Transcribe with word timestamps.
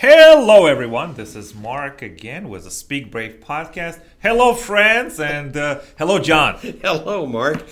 Hello, 0.00 0.66
everyone. 0.66 1.14
This 1.14 1.34
is 1.34 1.56
Mark 1.56 2.02
again 2.02 2.48
with 2.48 2.62
the 2.62 2.70
Speak 2.70 3.10
Brave 3.10 3.40
podcast. 3.40 4.00
Hello, 4.20 4.54
friends, 4.54 5.18
and 5.18 5.56
uh, 5.56 5.80
hello, 5.98 6.20
John. 6.20 6.54
Hello, 6.82 7.26
Mark. 7.26 7.66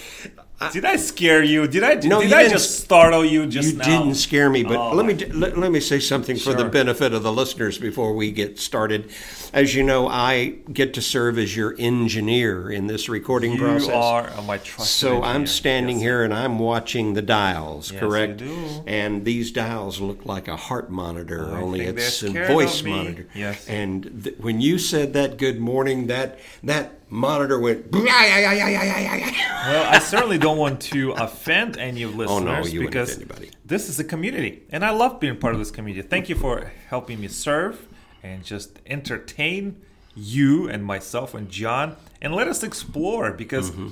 Did 0.72 0.86
I 0.86 0.96
scare 0.96 1.42
you? 1.42 1.68
Did 1.68 1.82
I? 1.82 1.94
No, 1.96 2.22
did 2.22 2.30
you 2.30 2.36
I 2.36 2.48
just 2.48 2.80
startle 2.80 3.22
you 3.22 3.46
just 3.46 3.72
you 3.72 3.78
now? 3.78 3.84
didn't 3.84 4.14
scare 4.14 4.48
me, 4.48 4.62
but 4.62 4.76
Oh, 4.78 4.94
let 4.94 5.04
me 5.04 5.12
let, 5.26 5.58
let 5.58 5.70
me 5.70 5.80
say 5.80 6.00
something 6.00 6.36
for 6.36 6.54
the 6.54 6.64
benefit 6.64 7.12
of 7.12 7.22
the 7.22 7.30
listeners 7.32 7.76
before 7.76 8.14
we 8.14 8.32
get 8.32 8.58
started. 8.58 9.10
As 9.52 9.74
you 9.74 9.82
know, 9.82 10.08
I 10.08 10.56
get 10.72 10.94
to 10.94 11.02
serve 11.02 11.38
as 11.38 11.54
your 11.54 11.74
engineer 11.78 12.70
in 12.70 12.86
this 12.86 13.06
recording 13.08 13.52
You 13.52 13.58
process. 13.58 13.90
are 13.90 14.30
uh, 14.30 14.42
my 14.42 14.56
trusted. 14.56 14.86
So 14.86 15.22
I'm 15.22 15.46
standing 15.46 15.96
Yes. 15.96 16.02
here 16.04 16.24
and 16.24 16.32
I'm 16.32 16.58
watching 16.58 17.12
the 17.12 17.22
dials, 17.22 17.90
Yes, 17.92 18.00
correct? 18.00 18.40
you 18.40 18.48
do. 18.48 18.82
And 18.86 19.26
these 19.26 19.50
dials 19.52 20.00
look 20.00 20.24
like 20.24 20.48
a 20.48 20.56
heart 20.56 20.90
monitor, 20.90 21.54
I 21.54 21.60
only 21.60 21.80
it's 21.82 22.22
a 22.22 22.30
voice 22.46 22.82
monitor. 22.82 23.26
Yes. 23.34 23.68
And 23.68 24.22
th- 24.24 24.36
when 24.38 24.62
you 24.62 24.78
said 24.78 25.12
that 25.12 25.36
good 25.36 25.60
morning, 25.60 26.06
that 26.06 26.38
that 26.62 26.95
monitor 27.08 27.58
went. 27.58 27.90
Well, 27.92 29.84
I 29.88 29.98
certainly 29.98 30.38
don't 30.38 30.58
want 30.58 30.80
to 30.92 31.12
offend 31.12 31.76
any 31.78 32.02
of 32.02 32.14
listeners 32.16 32.40
Oh, 32.40 32.60
no, 32.62 32.66
you 32.66 32.80
because 32.80 33.16
anybody. 33.16 33.50
this 33.64 33.88
is 33.88 33.98
a 33.98 34.04
community, 34.04 34.62
and 34.70 34.84
I 34.84 34.90
love 34.90 35.18
being 35.20 35.36
part 35.36 35.54
of 35.54 35.58
this 35.58 35.70
community. 35.70 36.06
Thank 36.06 36.28
you 36.28 36.34
for 36.36 36.72
helping 36.88 37.20
me 37.20 37.28
serve 37.28 37.86
and 38.22 38.44
just 38.44 38.78
entertain 38.86 39.80
you 40.14 40.68
and 40.68 40.84
myself 40.84 41.34
and 41.34 41.48
John, 41.50 41.96
and 42.22 42.34
let 42.34 42.48
us 42.48 42.62
explore 42.62 43.32
because 43.32 43.70
Mm-hmm. 43.70 43.88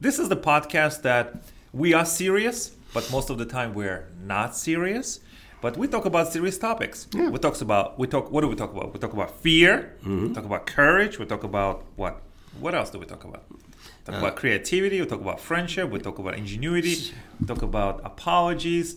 this 0.00 0.18
is 0.18 0.28
the 0.28 0.36
podcast 0.36 1.02
that 1.02 1.42
we 1.72 1.94
are 1.94 2.04
serious, 2.04 2.70
but 2.94 3.10
most 3.12 3.30
of 3.30 3.38
the 3.38 3.44
time 3.46 3.74
we're 3.74 4.08
not 4.24 4.56
serious. 4.56 5.20
But 5.60 5.76
we 5.76 5.88
talk 5.88 6.04
about 6.04 6.32
serious 6.32 6.56
topics. 6.56 7.08
We 7.12 7.36
talk 7.38 7.60
about 7.60 7.98
we 7.98 8.06
talk. 8.06 8.30
What 8.30 8.42
do 8.42 8.48
we 8.48 8.54
talk 8.54 8.70
about? 8.72 8.92
We 8.94 9.00
talk 9.00 9.12
about 9.12 9.40
fear. 9.42 9.96
Mm-hmm. 10.02 10.28
We 10.28 10.32
talk 10.34 10.44
about 10.44 10.66
courage. 10.66 11.18
We 11.18 11.26
talk 11.26 11.42
about 11.42 11.84
what? 11.96 12.22
What 12.60 12.74
else 12.74 12.90
do 12.90 12.98
we 12.98 13.06
talk 13.06 13.24
about? 13.24 13.44
Talk 14.04 14.16
Uh, 14.16 14.18
about 14.18 14.36
creativity. 14.36 15.00
We 15.00 15.06
talk 15.06 15.20
about 15.20 15.40
friendship. 15.40 15.90
We 15.90 15.98
talk 16.00 16.18
about 16.18 16.34
ingenuity. 16.36 17.12
We 17.40 17.46
talk 17.46 17.62
about 17.62 18.00
apologies, 18.04 18.96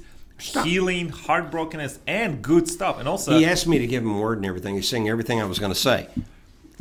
healing, 0.64 1.10
heartbrokenness, 1.12 2.00
and 2.08 2.42
good 2.42 2.68
stuff. 2.68 3.00
And 3.00 3.08
also, 3.08 3.38
He 3.38 3.46
asked 3.46 3.68
me 3.68 3.78
to 3.80 3.88
give 3.88 4.04
him 4.04 4.20
word 4.20 4.38
and 4.38 4.46
everything. 4.46 4.76
He's 4.76 4.88
saying 4.90 5.10
everything 5.10 5.42
I 5.42 5.46
was 5.46 5.60
going 5.60 5.72
to 5.72 5.78
say. 5.80 6.08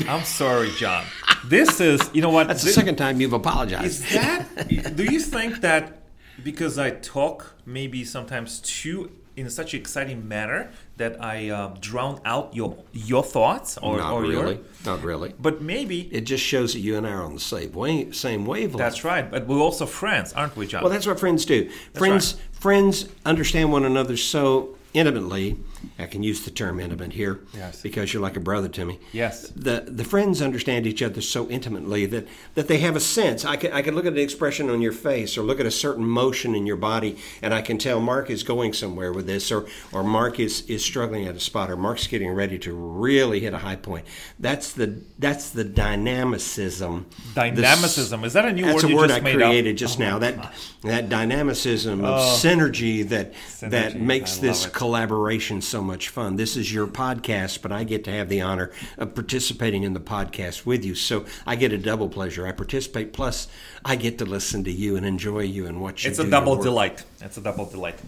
I'm 0.09 0.25
sorry, 0.25 0.71
John. 0.79 1.05
This 1.47 1.81
is 1.81 2.01
you 2.15 2.23
know 2.23 2.31
what? 2.31 2.49
That's 2.49 2.63
the 2.63 2.71
second 2.71 2.97
time 2.97 3.21
you've 3.21 3.35
apologized. 3.35 3.85
Is 4.05 4.13
that? 4.13 4.97
do 4.97 5.05
you 5.05 5.21
think 5.21 5.61
that 5.61 5.99
because 6.43 6.79
I 6.79 6.91
talk 6.91 7.55
maybe 7.67 8.05
sometimes 8.05 8.61
too 8.61 9.11
in 9.37 9.51
such 9.51 9.75
an 9.75 9.81
exciting 9.81 10.27
manner 10.27 10.71
that 11.01 11.23
I 11.23 11.49
uh, 11.51 11.75
drown 11.81 12.21
out 12.25 12.55
your 12.55 12.77
your 12.93 13.23
thoughts 13.25 13.79
or, 13.83 13.97
Not 13.97 14.13
or 14.13 14.25
your- 14.27 14.43
really. 14.45 14.61
Not 14.87 15.03
really. 15.03 15.35
But 15.39 15.61
maybe 15.61 16.01
It 16.13 16.23
just 16.23 16.43
shows 16.45 16.73
that 16.75 16.81
you 16.81 16.97
and 16.97 17.07
I 17.07 17.11
are 17.11 17.23
on 17.23 17.35
the 17.35 17.41
same 17.41 17.73
wave, 17.73 18.15
same 18.17 18.47
wavelength. 18.47 18.79
that's 18.79 19.05
right. 19.05 19.31
But 19.31 19.47
we're 19.47 19.59
also 19.61 19.85
friends, 19.87 20.33
aren't 20.33 20.57
we, 20.57 20.67
John? 20.67 20.83
Well, 20.83 20.93
that's 20.93 21.07
what 21.07 21.19
friends 21.21 21.45
do. 21.45 21.69
friends, 21.95 22.37
friends 22.53 23.09
understand 23.27 23.73
one 23.73 23.85
another 23.85 24.17
so 24.17 24.77
intimately. 24.95 25.57
I 25.99 26.07
can 26.07 26.23
use 26.23 26.45
the 26.45 26.51
term 26.51 26.81
intimate 26.81 27.13
here 27.13 27.41
Yes. 27.55 27.83
because 27.83 28.13
you're 28.13 28.23
like 28.23 28.37
a 28.37 28.41
brother 28.41 28.69
to 28.69 28.85
me. 28.85 28.99
Yes. 29.13 29.49
The 29.49 29.85
the 29.87 30.05
friends 30.05 30.41
understand 30.43 30.87
each 30.87 31.03
other 31.03 31.21
so 31.21 31.49
intimately 31.49 32.07
that, 32.07 32.27
that 32.55 32.69
they 32.69 32.79
have 32.79 32.97
a 32.97 33.01
sense. 33.01 33.45
I 33.45 33.57
can 33.57 33.73
I 33.73 33.83
can 33.83 33.95
look 33.95 34.07
at 34.07 34.13
an 34.13 34.19
expression 34.19 34.71
on 34.71 34.81
your 34.81 34.93
face 34.93 35.37
or 35.37 35.43
look 35.43 35.61
at 35.61 35.67
a 35.67 35.71
certain 35.71 36.05
motion 36.07 36.55
in 36.55 36.67
your 36.67 36.77
body 36.77 37.17
and 37.43 37.53
I 37.55 37.63
can 37.63 37.79
tell 37.79 38.01
Mark 38.01 38.31
is 38.31 38.43
going 38.43 38.73
somewhere 38.73 39.13
with 39.13 39.27
this 39.27 39.51
or 39.51 39.67
or 39.93 40.03
Mark 40.03 40.39
is, 40.41 40.63
is 40.69 40.85
struggling 40.85 41.27
at 41.27 41.35
a 41.35 41.41
spot 41.41 41.71
or 41.71 41.77
Mark's 41.77 42.07
getting 42.07 42.31
ready 42.31 42.59
to 42.61 42.73
really 42.75 43.41
hit 43.41 43.55
a 43.55 43.59
high 43.59 43.77
point. 43.77 44.07
That's 44.39 44.73
the 44.73 45.03
that's 45.19 45.51
the 45.51 45.65
dynamicism. 45.65 47.07
the 47.35 47.41
Dynamicism. 47.41 48.25
Is 48.25 48.33
that 48.35 48.45
a 48.45 48.53
new 48.53 48.65
that's 48.65 48.83
word 48.83 48.85
a 48.85 48.89
you 48.89 48.97
word 48.97 49.09
just 49.09 49.21
I 49.21 49.25
made 49.25 49.43
up? 49.43 49.49
created 49.51 49.77
just 49.77 50.01
oh 50.01 50.05
now. 50.05 50.19
That 50.19 50.53
that 50.83 51.09
dynamicism 51.09 52.05
of 52.05 52.21
oh. 52.21 52.39
synergy 52.43 53.09
that 53.09 53.33
that 53.61 54.01
makes 54.01 54.37
this 54.39 54.67
collaboration 54.67 55.61
so 55.71 55.83
much 55.83 56.09
fun. 56.09 56.35
This 56.35 56.57
is 56.57 56.75
your 56.75 56.89
podcast, 56.89 57.63
but 57.63 57.71
I 57.71 57.85
get 57.85 58.03
to 58.05 58.11
have 58.11 58.29
the 58.29 58.41
honor 58.41 58.73
of 58.99 59.15
participating 59.15 59.85
in 59.85 59.95
the 59.95 60.01
podcast 60.01 60.67
with 60.67 60.85
you. 60.85 60.97
So 60.97 61.25
I 61.47 61.55
get 61.55 61.73
a 61.73 61.79
double 61.79 62.09
pleasure. 62.09 62.47
I 62.47 62.53
participate, 62.53 63.13
plus 63.13 63.47
I 63.85 63.95
get 63.95 64.19
to 64.19 64.25
listen 64.25 64.65
to 64.65 64.73
you 64.73 64.97
and 64.97 65.07
enjoy 65.07 65.41
you 65.45 65.67
and 65.67 65.81
what 65.81 66.03
you 66.03 66.11
It's 66.11 66.19
a 66.19 66.29
double 66.29 66.57
delight. 66.57 67.05
It's 67.21 67.37
a 67.37 67.41
double 67.41 67.67
delight. 67.67 68.01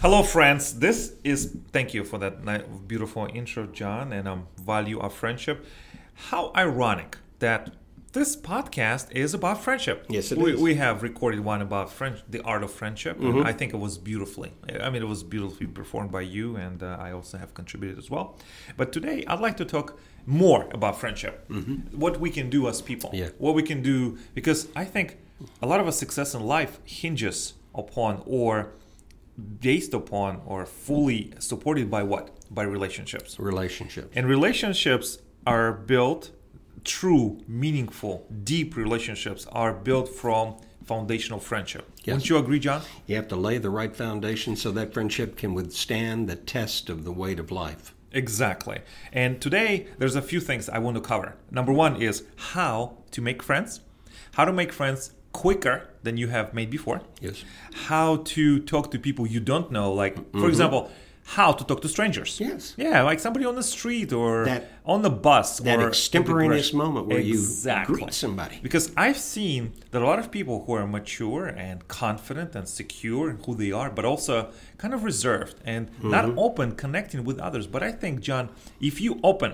Hello, 0.00 0.22
friends. 0.24 0.80
This 0.80 1.14
is 1.22 1.56
thank 1.72 1.94
you 1.94 2.04
for 2.04 2.18
that 2.18 2.88
beautiful 2.88 3.28
intro, 3.32 3.66
John, 3.66 4.12
and 4.12 4.26
um, 4.26 4.48
value 4.58 4.98
our 4.98 5.08
friendship. 5.08 5.64
How 6.14 6.52
ironic 6.56 7.16
that 7.38 7.70
this 8.14 8.36
podcast 8.36 9.10
is 9.10 9.34
about 9.34 9.62
friendship. 9.62 10.06
Yes, 10.08 10.32
it 10.32 10.38
we, 10.38 10.54
is. 10.54 10.60
We 10.60 10.76
have 10.76 11.02
recorded 11.02 11.40
one 11.40 11.60
about 11.60 11.92
French, 11.92 12.20
the 12.30 12.40
art 12.42 12.62
of 12.62 12.70
friendship. 12.70 13.18
Mm-hmm. 13.18 13.44
I 13.44 13.52
think 13.52 13.74
it 13.74 13.76
was 13.76 13.98
beautifully. 13.98 14.52
I 14.80 14.88
mean, 14.88 15.02
it 15.02 15.08
was 15.08 15.22
beautifully 15.22 15.66
performed 15.66 16.12
by 16.12 16.22
you, 16.22 16.56
and 16.56 16.82
uh, 16.82 16.96
I 16.98 17.10
also 17.12 17.36
have 17.38 17.52
contributed 17.54 17.98
as 17.98 18.08
well. 18.10 18.38
But 18.76 18.92
today, 18.92 19.24
I'd 19.26 19.40
like 19.40 19.56
to 19.58 19.64
talk 19.64 19.98
more 20.26 20.68
about 20.72 20.98
friendship. 20.98 21.44
What 21.92 22.20
we 22.20 22.30
can 22.30 22.48
do 22.48 22.68
as 22.68 22.80
people. 22.80 23.10
Mm-hmm. 23.10 23.18
Yeah. 23.18 23.28
What 23.38 23.54
we 23.54 23.62
can 23.62 23.82
do 23.82 24.16
because 24.32 24.68
I 24.74 24.84
think 24.84 25.18
a 25.60 25.66
lot 25.66 25.80
of 25.80 25.86
our 25.86 25.92
success 25.92 26.34
in 26.34 26.42
life 26.46 26.78
hinges 26.84 27.54
upon 27.74 28.22
or 28.24 28.72
based 29.60 29.92
upon 29.92 30.40
or 30.46 30.64
fully 30.64 31.32
supported 31.40 31.90
by 31.90 32.04
what? 32.04 32.30
By 32.54 32.62
relationships. 32.62 33.38
relationships. 33.40 34.12
And 34.14 34.28
relationships 34.28 35.18
are 35.46 35.72
built 35.72 36.30
true, 36.84 37.42
meaningful, 37.48 38.26
deep 38.44 38.76
relationships 38.76 39.46
are 39.50 39.72
built 39.72 40.08
from 40.08 40.56
foundational 40.84 41.40
friendship. 41.40 41.90
Yes. 41.98 42.06
Wouldn't 42.06 42.28
you 42.28 42.38
agree, 42.38 42.58
John? 42.58 42.82
You 43.06 43.16
have 43.16 43.28
to 43.28 43.36
lay 43.36 43.58
the 43.58 43.70
right 43.70 43.94
foundation 43.94 44.56
so 44.56 44.70
that 44.72 44.92
friendship 44.92 45.36
can 45.36 45.54
withstand 45.54 46.28
the 46.28 46.36
test 46.36 46.90
of 46.90 47.04
the 47.04 47.12
weight 47.12 47.38
of 47.38 47.50
life. 47.50 47.94
Exactly. 48.12 48.80
And 49.12 49.40
today, 49.40 49.88
there's 49.98 50.14
a 50.14 50.22
few 50.22 50.40
things 50.40 50.68
I 50.68 50.78
want 50.78 50.96
to 50.96 51.00
cover. 51.00 51.36
Number 51.50 51.72
one 51.72 52.00
is 52.00 52.24
how 52.36 52.98
to 53.10 53.20
make 53.20 53.42
friends, 53.42 53.80
how 54.32 54.44
to 54.44 54.52
make 54.52 54.72
friends 54.72 55.12
quicker 55.32 55.88
than 56.04 56.16
you 56.16 56.28
have 56.28 56.54
made 56.54 56.70
before, 56.70 57.00
Yes. 57.20 57.44
how 57.88 58.18
to 58.18 58.60
talk 58.60 58.90
to 58.92 58.98
people 58.98 59.26
you 59.26 59.40
don't 59.40 59.72
know, 59.72 59.92
like, 59.92 60.14
for 60.14 60.22
mm-hmm. 60.22 60.46
example, 60.46 60.90
how 61.26 61.52
to 61.52 61.64
talk 61.64 61.80
to 61.80 61.88
strangers. 61.88 62.38
Yes. 62.38 62.74
Yeah, 62.76 63.02
like 63.02 63.18
somebody 63.18 63.46
on 63.46 63.54
the 63.54 63.62
street 63.62 64.12
or 64.12 64.44
That- 64.44 64.70
on 64.84 65.00
the 65.02 65.10
bus. 65.10 65.58
That 65.60 65.78
or 65.78 65.88
extemporaneous 65.88 66.68
at 66.68 66.72
the 66.72 66.78
grocery- 66.78 66.86
moment 66.86 67.06
where 67.06 67.18
exactly. 67.18 67.94
you 67.94 68.00
greet 68.04 68.12
somebody. 68.14 68.58
Because 68.62 68.92
I've 68.96 69.16
seen 69.16 69.72
that 69.90 70.02
a 70.02 70.04
lot 70.04 70.18
of 70.18 70.30
people 70.30 70.64
who 70.66 70.72
are 70.74 70.86
mature 70.86 71.46
and 71.46 71.88
confident 71.88 72.54
and 72.54 72.68
secure 72.68 73.30
in 73.30 73.38
who 73.44 73.54
they 73.54 73.72
are, 73.72 73.90
but 73.90 74.04
also 74.04 74.50
kind 74.76 74.92
of 74.92 75.02
reserved 75.02 75.56
and 75.64 75.88
not 76.02 76.24
Mm-hmm. 76.26 76.38
open 76.38 76.72
connecting 76.76 77.24
with 77.24 77.38
others. 77.38 77.66
But 77.66 77.82
I 77.82 77.90
think, 77.92 78.20
John, 78.20 78.50
if 78.80 79.00
you 79.00 79.18
open 79.22 79.52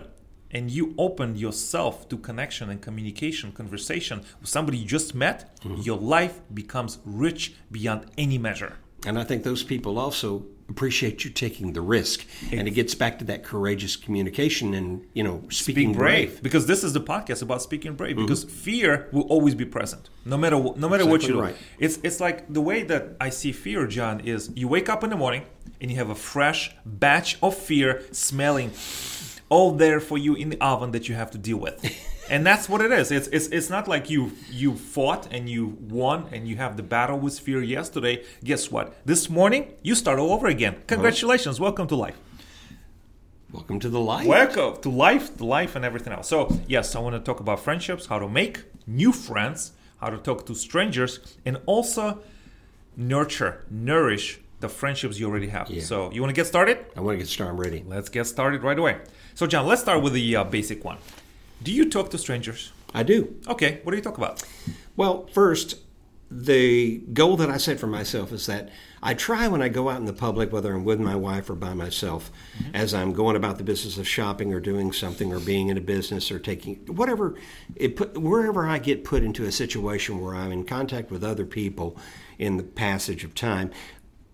and 0.50 0.68
you 0.72 0.94
open 0.98 1.36
yourself 1.36 2.08
to 2.08 2.16
connection 2.18 2.68
and 2.70 2.82
communication, 2.82 3.52
conversation 3.52 4.22
with 4.40 4.50
somebody 4.50 4.78
you 4.78 4.86
just 4.86 5.14
met, 5.14 5.38
Mm-hmm. 5.62 5.82
your 5.82 5.98
life 5.98 6.40
becomes 6.52 6.98
rich 7.04 7.54
beyond 7.70 8.06
any 8.18 8.38
measure. 8.38 8.72
And 9.06 9.18
I 9.18 9.24
think 9.24 9.44
those 9.44 9.62
people 9.62 9.98
also 9.98 10.44
appreciate 10.70 11.24
you 11.24 11.30
taking 11.30 11.72
the 11.72 11.80
risk. 11.80 12.24
And 12.52 12.66
it 12.68 12.72
gets 12.72 12.94
back 12.94 13.18
to 13.18 13.24
that 13.26 13.44
courageous 13.44 13.96
communication 13.96 14.72
and, 14.74 15.04
you 15.12 15.22
know, 15.22 15.42
speaking 15.50 15.90
Speak 15.90 15.98
brave, 15.98 16.42
because 16.42 16.66
this 16.66 16.84
is 16.84 16.92
the 16.92 17.00
podcast 17.00 17.42
about 17.42 17.60
speaking 17.62 17.94
brave. 17.94 18.16
Mm-hmm. 18.16 18.26
Because 18.26 18.44
fear 18.44 19.08
will 19.12 19.22
always 19.24 19.54
be 19.54 19.64
present, 19.64 20.08
no 20.24 20.36
matter 20.36 20.56
no 20.56 20.88
matter 20.88 21.06
what 21.06 21.16
Exactly 21.16 21.28
you 21.28 21.34
do. 21.34 21.40
right. 21.40 21.56
It's 21.78 21.98
it's 22.02 22.20
like 22.20 22.52
the 22.52 22.60
way 22.60 22.84
that 22.84 23.16
I 23.20 23.30
see 23.30 23.52
fear, 23.52 23.86
John, 23.86 24.20
is 24.20 24.50
you 24.54 24.68
wake 24.68 24.88
up 24.88 25.04
in 25.04 25.10
the 25.10 25.16
morning 25.16 25.42
and 25.80 25.90
you 25.90 25.96
have 25.96 26.10
a 26.10 26.14
fresh 26.14 26.74
batch 26.84 27.38
of 27.42 27.54
fear 27.56 28.02
smelling 28.12 28.70
all 29.50 29.72
there 29.72 30.00
for 30.00 30.16
you 30.16 30.34
in 30.34 30.48
the 30.48 30.60
oven 30.60 30.92
that 30.92 31.08
you 31.08 31.14
have 31.14 31.30
to 31.32 31.38
deal 31.38 31.58
with. 31.58 31.78
And 32.30 32.46
that's 32.46 32.68
what 32.68 32.80
it 32.80 32.92
is. 32.92 33.10
It's, 33.10 33.26
it's 33.26 33.48
it's 33.48 33.70
not 33.70 33.88
like 33.88 34.08
you 34.08 34.30
you 34.52 34.76
fought 34.76 35.26
and 35.32 35.50
you 35.50 35.76
won 35.80 36.28
and 36.30 36.46
you 36.46 36.54
have 36.58 36.76
the 36.76 36.84
battle 36.84 37.18
with 37.18 37.40
fear 37.40 37.60
yesterday. 37.60 38.22
Guess 38.44 38.70
what? 38.70 38.94
This 39.04 39.28
morning 39.28 39.74
you 39.82 39.96
start 39.96 40.20
all 40.20 40.32
over 40.32 40.46
again. 40.46 40.76
Congratulations, 40.86 41.58
welcome 41.58 41.88
to 41.88 41.96
life. 41.96 42.16
Welcome 43.50 43.80
to 43.80 43.88
the 43.88 43.98
life. 43.98 44.28
Welcome 44.28 44.80
to 44.82 44.90
life, 44.90 45.36
the 45.36 45.44
life, 45.44 45.74
and 45.74 45.84
everything 45.84 46.12
else. 46.12 46.28
So, 46.28 46.56
yes, 46.68 46.94
I 46.94 47.00
want 47.00 47.16
to 47.16 47.20
talk 47.20 47.40
about 47.40 47.58
friendships, 47.58 48.06
how 48.06 48.20
to 48.20 48.28
make 48.28 48.62
new 48.86 49.10
friends, 49.10 49.72
how 50.00 50.10
to 50.10 50.18
talk 50.18 50.46
to 50.46 50.54
strangers, 50.54 51.18
and 51.44 51.58
also 51.66 52.20
nurture, 52.96 53.66
nourish 53.68 54.38
the 54.60 54.68
friendships 54.68 55.18
you 55.18 55.28
already 55.28 55.48
have. 55.48 55.68
Yeah. 55.70 55.82
So, 55.82 56.10
you 56.12 56.20
want 56.20 56.30
to 56.30 56.38
get 56.38 56.46
started? 56.46 56.78
I 56.96 57.00
want 57.00 57.14
to 57.14 57.18
get 57.18 57.28
started. 57.28 57.52
I'm 57.52 57.60
ready. 57.60 57.84
Let's 57.86 58.08
get 58.08 58.26
started 58.26 58.62
right 58.62 58.78
away. 58.78 58.98
So, 59.34 59.46
John, 59.46 59.66
let's 59.66 59.82
start 59.82 60.02
with 60.02 60.12
the 60.12 60.36
uh, 60.36 60.44
basic 60.44 60.84
one. 60.84 60.98
Do 61.62 61.72
you 61.72 61.90
talk 61.90 62.10
to 62.10 62.18
strangers? 62.18 62.72
I 62.94 63.02
do. 63.02 63.36
Okay, 63.48 63.80
what 63.82 63.92
do 63.92 63.96
you 63.96 64.02
talk 64.02 64.18
about? 64.18 64.42
Well, 64.96 65.26
first, 65.32 65.76
the 66.30 66.98
goal 67.12 67.36
that 67.38 67.50
I 67.50 67.56
set 67.56 67.80
for 67.80 67.88
myself 67.88 68.32
is 68.32 68.46
that 68.46 68.70
I 69.02 69.14
try 69.14 69.48
when 69.48 69.62
I 69.62 69.68
go 69.68 69.88
out 69.88 69.98
in 69.98 70.04
the 70.04 70.12
public, 70.12 70.52
whether 70.52 70.72
I'm 70.72 70.84
with 70.84 71.00
my 71.00 71.16
wife 71.16 71.50
or 71.50 71.54
by 71.54 71.74
myself, 71.74 72.30
as 72.72 72.94
I'm 72.94 73.12
going 73.12 73.34
about 73.34 73.58
the 73.58 73.64
business 73.64 73.98
of 73.98 74.06
shopping 74.06 74.52
or 74.52 74.60
doing 74.60 74.92
something 74.92 75.32
or 75.32 75.40
being 75.40 75.68
in 75.68 75.76
a 75.76 75.80
business 75.80 76.30
or 76.30 76.38
taking 76.38 76.76
whatever 76.86 77.34
it 77.74 77.96
put 77.96 78.16
wherever 78.16 78.66
I 78.66 78.78
get 78.78 79.04
put 79.04 79.24
into 79.24 79.44
a 79.44 79.52
situation 79.52 80.20
where 80.20 80.34
I'm 80.34 80.52
in 80.52 80.64
contact 80.64 81.10
with 81.10 81.24
other 81.24 81.46
people 81.46 81.96
in 82.38 82.58
the 82.58 82.62
passage 82.62 83.24
of 83.24 83.34
time. 83.34 83.70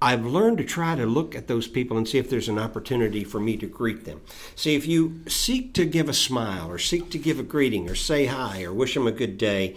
I've 0.01 0.27
learned 0.27 0.59
to 0.59 0.65
try 0.65 0.95
to 0.95 1.07
look 1.07 1.35
at 1.35 1.47
those 1.47 1.67
people 1.67 1.97
and 1.97 2.07
see 2.07 2.19
if 2.19 2.29
there's 2.29 2.51
an 2.51 2.59
opportunity 2.59 3.25
for 3.25 3.41
me 3.41 3.57
to 3.57 3.67
greet 3.67 4.05
them. 4.05 4.21
See, 4.55 4.75
if 4.75 4.87
you 4.87 5.21
seek 5.27 5.73
to 5.75 5.87
give 5.87 6.09
a 6.09 6.15
smile 6.15 6.71
or 6.71 6.79
seek 6.79 7.11
to 7.11 7.19
give 7.19 7.41
a 7.41 7.43
greeting 7.43 7.89
or 7.89 7.95
say 7.95 8.27
hi 8.27 8.63
or 8.63 8.75
wish 8.75 8.95
them 8.95 9.07
a 9.07 9.13
good 9.13 9.39
day, 9.39 9.75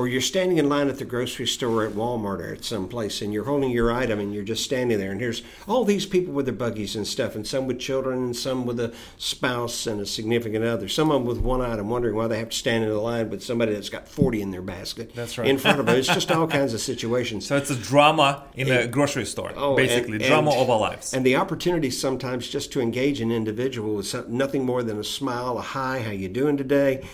or 0.00 0.08
you're 0.08 0.18
standing 0.22 0.56
in 0.56 0.66
line 0.66 0.88
at 0.88 0.96
the 0.96 1.04
grocery 1.04 1.46
store 1.46 1.84
at 1.84 1.92
Walmart 1.92 2.38
or 2.40 2.54
at 2.54 2.64
some 2.64 2.88
place 2.88 3.20
and 3.20 3.34
you're 3.34 3.44
holding 3.44 3.70
your 3.70 3.92
item 3.92 4.18
and 4.18 4.32
you're 4.32 4.42
just 4.42 4.64
standing 4.64 4.98
there 4.98 5.10
and 5.12 5.20
here's 5.20 5.42
all 5.68 5.84
these 5.84 6.06
people 6.06 6.32
with 6.32 6.46
their 6.46 6.54
buggies 6.54 6.96
and 6.96 7.06
stuff 7.06 7.34
and 7.34 7.46
some 7.46 7.66
with 7.66 7.78
children 7.78 8.16
and 8.24 8.34
some 8.34 8.64
with 8.64 8.80
a 8.80 8.94
spouse 9.18 9.86
and 9.86 10.00
a 10.00 10.06
significant 10.06 10.64
other 10.64 10.88
some 10.88 11.10
of 11.10 11.20
them 11.20 11.26
with 11.26 11.36
one 11.38 11.60
item 11.60 11.90
wondering 11.90 12.16
why 12.16 12.26
they 12.26 12.38
have 12.38 12.48
to 12.48 12.56
stand 12.56 12.82
in 12.82 12.88
the 12.88 12.96
line 12.96 13.28
with 13.28 13.42
somebody 13.42 13.74
that's 13.74 13.90
got 13.90 14.08
40 14.08 14.40
in 14.40 14.50
their 14.52 14.62
basket 14.62 15.14
That's 15.14 15.36
right. 15.36 15.46
in 15.46 15.58
front 15.58 15.80
of 15.80 15.84
them 15.84 15.96
it's 15.96 16.08
just 16.08 16.32
all 16.32 16.46
kinds 16.58 16.72
of 16.72 16.80
situations 16.80 17.46
So 17.46 17.58
it's 17.58 17.68
a 17.68 17.76
drama 17.76 18.44
in 18.54 18.70
a 18.70 18.86
grocery 18.86 19.26
store, 19.26 19.52
Oh, 19.54 19.76
basically 19.76 20.14
and- 20.16 20.24
drama 20.24 20.52
and- 20.52 20.60
of 20.62 20.70
our 20.70 20.80
lives. 20.80 21.12
And 21.12 21.26
the 21.26 21.36
opportunity 21.36 21.90
sometimes 21.90 22.48
just 22.48 22.72
to 22.72 22.80
engage 22.80 23.20
an 23.20 23.30
individual 23.30 23.96
with 23.96 24.28
nothing 24.30 24.64
more 24.64 24.82
than 24.82 24.98
a 24.98 25.04
smile, 25.04 25.58
a 25.58 25.60
hi, 25.62 26.00
how 26.00 26.10
you 26.10 26.28
doing 26.30 26.56
today, 26.56 27.06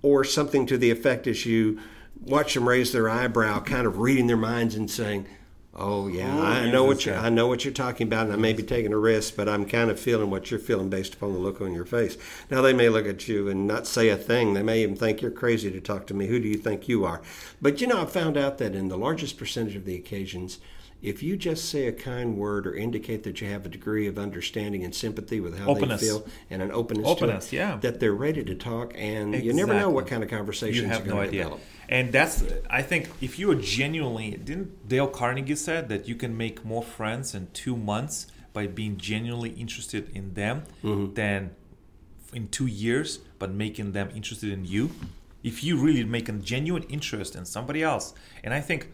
or 0.00 0.24
something 0.24 0.64
to 0.66 0.78
the 0.78 0.90
effect 0.90 1.26
as 1.26 1.44
you 1.44 1.78
watch 2.20 2.54
them 2.54 2.68
raise 2.68 2.92
their 2.92 3.08
eyebrow, 3.08 3.60
kind 3.60 3.86
of 3.86 3.98
reading 3.98 4.26
their 4.26 4.36
minds 4.36 4.74
and 4.74 4.90
saying, 4.90 5.26
"Oh 5.74 6.08
yeah, 6.08 6.36
Oh, 6.38 6.42
I 6.42 6.70
know 6.70 6.84
what 6.84 7.04
you. 7.06 7.12
I 7.12 7.28
know 7.28 7.46
what 7.46 7.64
you're 7.64 7.74
talking 7.74 8.06
about, 8.06 8.26
and 8.26 8.32
I 8.32 8.36
may 8.36 8.52
be 8.52 8.62
taking 8.62 8.92
a 8.92 8.98
risk, 8.98 9.36
but 9.36 9.48
I'm 9.48 9.66
kind 9.66 9.90
of 9.90 9.98
feeling 9.98 10.30
what 10.30 10.50
you're 10.50 10.60
feeling 10.60 10.88
based 10.88 11.14
upon 11.14 11.32
the 11.32 11.38
look 11.38 11.60
on 11.60 11.74
your 11.74 11.84
face." 11.84 12.16
Now 12.50 12.62
they 12.62 12.72
may 12.72 12.88
look 12.88 13.06
at 13.06 13.28
you 13.28 13.48
and 13.48 13.66
not 13.66 13.86
say 13.86 14.08
a 14.08 14.16
thing. 14.16 14.54
They 14.54 14.62
may 14.62 14.82
even 14.82 14.96
think 14.96 15.20
you're 15.20 15.30
crazy 15.30 15.70
to 15.70 15.80
talk 15.80 16.06
to 16.06 16.14
me. 16.14 16.26
Who 16.26 16.38
do 16.38 16.48
you 16.48 16.56
think 16.56 16.88
you 16.88 17.04
are? 17.04 17.20
But 17.60 17.80
you 17.80 17.86
know, 17.86 18.02
I 18.02 18.06
found 18.06 18.36
out 18.36 18.58
that 18.58 18.74
in 18.74 18.88
the 18.88 18.98
largest 18.98 19.38
percentage 19.38 19.76
of 19.76 19.84
the 19.84 19.96
occasions. 19.96 20.58
If 21.04 21.22
you 21.22 21.36
just 21.36 21.68
say 21.68 21.86
a 21.86 21.92
kind 21.92 22.36
word 22.36 22.66
or 22.66 22.74
indicate 22.74 23.22
that 23.24 23.40
you 23.40 23.48
have 23.48 23.66
a 23.66 23.68
degree 23.68 24.06
of 24.06 24.18
understanding 24.18 24.82
and 24.84 24.94
sympathy 24.94 25.38
with 25.38 25.58
how 25.58 25.66
Openness. 25.68 26.00
they 26.00 26.06
feel 26.06 26.26
and 26.50 26.62
an 26.62 26.72
openness, 26.72 27.06
Openness, 27.06 27.50
to 27.50 27.56
it, 27.56 27.58
yeah. 27.58 27.76
that 27.82 28.00
they're 28.00 28.14
ready 28.14 28.42
to 28.42 28.54
talk, 28.54 28.92
and 28.96 29.34
you 29.34 29.52
never 29.52 29.74
know 29.74 29.90
what 29.90 30.06
kind 30.06 30.22
of 30.22 30.30
conversations 30.30 30.78
you 30.82 30.86
have 30.88 31.06
no 31.06 31.18
idea 31.20 31.42
develop. 31.44 31.60
and 31.90 32.10
that's 32.12 32.42
i 32.70 32.80
think 32.80 33.10
if 33.20 33.38
you 33.38 33.50
are 33.50 33.54
genuinely 33.80 34.30
didn't 34.48 34.88
dale 34.88 35.06
carnegie 35.06 35.54
said 35.54 35.88
that 35.90 36.08
you 36.08 36.14
can 36.14 36.34
make 36.36 36.64
more 36.64 36.82
friends 36.82 37.34
in 37.34 37.48
two 37.52 37.76
months 37.76 38.26
by 38.54 38.66
being 38.66 38.96
genuinely 38.96 39.50
interested 39.50 40.08
in 40.16 40.32
them 40.34 40.62
Mm-hmm. 40.82 41.14
than 41.14 41.50
in 42.32 42.48
two 42.48 42.66
years 42.66 43.18
but 43.38 43.50
making 43.50 43.92
them 43.92 44.08
interested 44.14 44.50
in 44.50 44.64
you 44.64 44.90
if 45.42 45.62
you 45.62 45.76
really 45.76 46.04
make 46.04 46.28
a 46.28 46.32
genuine 46.32 46.84
interest 46.84 47.36
in 47.36 47.44
somebody 47.44 47.82
else 47.82 48.14
and 48.42 48.54
i 48.54 48.60
think 48.60 48.90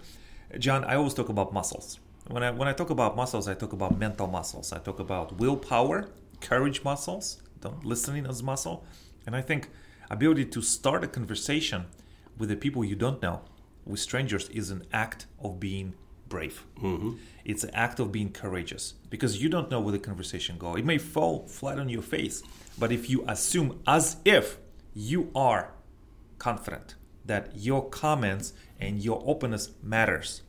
john 0.58 0.84
i 0.84 0.94
always 0.94 1.14
talk 1.14 1.28
about 1.28 1.52
muscles. 1.52 1.98
When 2.28 2.42
i 2.42 2.50
when 2.50 2.68
i 2.68 2.72
talk 2.72 2.90
about 2.90 3.16
muscles 3.16 3.48
i 3.48 3.54
talk 3.54 3.72
about 3.72 3.98
mental 3.98 4.26
muscles. 4.26 4.72
I 4.72 4.78
talk 4.78 5.00
about 5.00 5.38
willpower 5.38 6.10
courage 6.40 6.84
muscles 6.84 7.42
listening 7.82 8.26
as 8.26 8.42
muscle 8.42 8.84
and 9.26 9.36
i 9.36 9.42
think 9.42 9.68
ability 10.10 10.46
to 10.46 10.62
start 10.62 11.04
a 11.04 11.06
conversation 11.06 11.86
with 12.38 12.48
the 12.48 12.56
people 12.56 12.82
you 12.84 12.96
don't 12.96 13.20
know 13.22 13.42
with 13.84 14.00
strangers 14.00 14.48
is 14.50 14.70
an 14.70 14.84
act 14.92 15.26
of 15.40 15.58
being 15.58 15.94
brave. 16.28 16.64
Mm-hmm. 16.80 17.14
It's 17.44 17.64
an 17.64 17.70
act 17.74 17.98
of 17.98 18.12
being 18.12 18.30
courageous 18.30 18.94
because 19.10 19.42
you 19.42 19.48
don't 19.48 19.70
know 19.70 19.80
where 19.80 19.92
the 19.92 19.98
conversation 19.98 20.56
go. 20.58 20.76
It 20.76 20.84
may 20.84 20.96
fall 20.96 21.46
flat 21.48 21.78
on 21.78 21.88
your 21.88 22.02
face 22.02 22.42
but 22.78 22.92
if 22.92 23.10
you 23.10 23.24
assume 23.28 23.80
as 23.86 24.16
if 24.24 24.58
you 24.94 25.30
are 25.34 25.72
confident 26.38 26.94
that 27.26 27.52
your 27.54 27.88
comments 27.88 28.52
and 28.80 29.04
your 29.04 29.22
openness 29.26 29.70
matters 29.82 30.42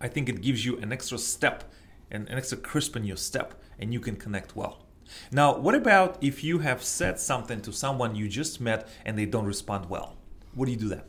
I 0.00 0.08
think 0.08 0.28
it 0.28 0.40
gives 0.40 0.64
you 0.64 0.78
an 0.78 0.92
extra 0.92 1.18
step 1.18 1.64
and 2.10 2.28
an 2.28 2.38
extra 2.38 2.56
crisp 2.56 2.96
in 2.96 3.04
your 3.04 3.16
step, 3.16 3.54
and 3.78 3.92
you 3.92 4.00
can 4.00 4.16
connect 4.16 4.54
well. 4.56 4.86
Now, 5.32 5.56
what 5.56 5.74
about 5.74 6.18
if 6.20 6.44
you 6.44 6.60
have 6.60 6.82
said 6.82 7.18
something 7.18 7.60
to 7.62 7.72
someone 7.72 8.14
you 8.14 8.28
just 8.28 8.60
met 8.60 8.88
and 9.04 9.18
they 9.18 9.26
don't 9.26 9.46
respond 9.46 9.88
well? 9.88 10.16
What 10.54 10.66
do 10.66 10.72
you 10.72 10.78
do 10.78 10.88
then? 10.88 11.02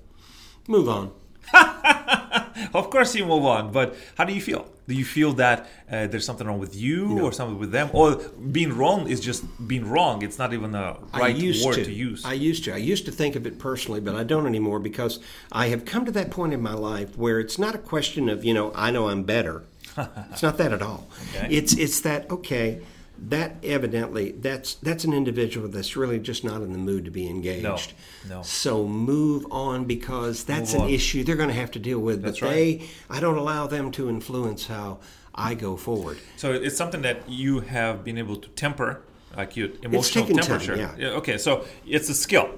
Move 0.67 0.89
on. 0.89 1.11
Of 2.73 2.89
course, 2.89 3.15
you 3.15 3.25
move 3.25 3.45
on, 3.45 3.71
but 3.71 3.95
how 4.15 4.25
do 4.25 4.33
you 4.33 4.41
feel? 4.41 4.67
Do 4.87 4.93
you 4.93 5.05
feel 5.05 5.33
that 5.33 5.67
uh, 5.91 6.07
there's 6.07 6.25
something 6.25 6.45
wrong 6.47 6.59
with 6.59 6.75
you 6.75 7.21
or 7.21 7.31
something 7.31 7.57
with 7.57 7.71
them? 7.71 7.89
Or 7.93 8.15
being 8.51 8.75
wrong 8.75 9.07
is 9.07 9.19
just 9.19 9.43
being 9.67 9.87
wrong? 9.87 10.23
It's 10.23 10.37
not 10.37 10.53
even 10.53 10.75
a 10.75 10.97
right 11.13 11.35
word 11.63 11.75
to, 11.75 11.91
use. 11.91 12.25
I 12.25 12.33
used 12.33 12.63
to. 12.65 12.73
I 12.73 12.77
used 12.77 13.05
to 13.05 13.11
think 13.11 13.35
of 13.35 13.45
it 13.47 13.59
personally, 13.59 13.99
but 14.01 14.15
I 14.15 14.23
don't 14.23 14.45
anymore 14.45 14.79
because 14.79 15.19
I 15.51 15.67
have 15.67 15.85
come 15.85 16.05
to 16.05 16.11
that 16.11 16.31
point 16.31 16.53
in 16.53 16.61
my 16.61 16.73
life 16.73 17.17
where 17.17 17.39
it's 17.39 17.57
not 17.57 17.75
a 17.75 17.79
question 17.79 18.29
of 18.29 18.43
you 18.43 18.53
know 18.53 18.71
I 18.75 18.91
know 18.91 19.09
I'm 19.09 19.23
better. 19.23 19.63
it's 20.31 20.43
not 20.43 20.57
that 20.57 20.73
at 20.73 20.81
all. 20.81 21.07
Okay. 21.35 21.47
It's 21.49 21.73
it's 21.73 22.01
that 22.01 22.29
okay. 22.29 22.81
That 23.27 23.57
evidently 23.63 24.31
that's 24.31 24.75
that's 24.75 25.03
an 25.03 25.13
individual 25.13 25.67
that's 25.67 25.95
really 25.97 26.19
just 26.19 26.43
not 26.43 26.61
in 26.61 26.71
the 26.71 26.77
mood 26.77 27.05
to 27.05 27.11
be 27.11 27.27
engaged. 27.27 27.93
no. 28.27 28.37
no. 28.37 28.41
So 28.43 28.87
move 28.87 29.45
on 29.51 29.85
because 29.85 30.43
that's 30.45 30.71
Move 30.73 30.81
an 30.83 30.87
on. 30.87 30.93
issue 30.93 31.23
they're 31.23 31.35
going 31.35 31.49
to 31.49 31.55
have 31.55 31.71
to 31.71 31.79
deal 31.79 31.99
with. 31.99 32.21
That's 32.21 32.39
but 32.39 32.45
right. 32.47 32.79
they, 32.79 32.87
I 33.09 33.19
don't 33.19 33.37
allow 33.37 33.67
them 33.67 33.91
to 33.93 34.09
influence 34.09 34.67
how 34.67 34.99
I 35.35 35.53
go 35.53 35.75
forward. 35.77 36.17
So 36.37 36.53
it's 36.53 36.77
something 36.77 37.01
that 37.01 37.29
you 37.29 37.59
have 37.61 38.03
been 38.03 38.17
able 38.17 38.37
to 38.37 38.49
temper, 38.49 39.01
like 39.35 39.57
your 39.57 39.69
emotional 39.83 40.25
taken 40.25 40.37
time, 40.41 40.59
temperature. 40.59 40.93
yeah. 40.97 41.09
Okay, 41.17 41.37
so 41.37 41.65
it's 41.85 42.09
a 42.09 42.13
skill. 42.15 42.49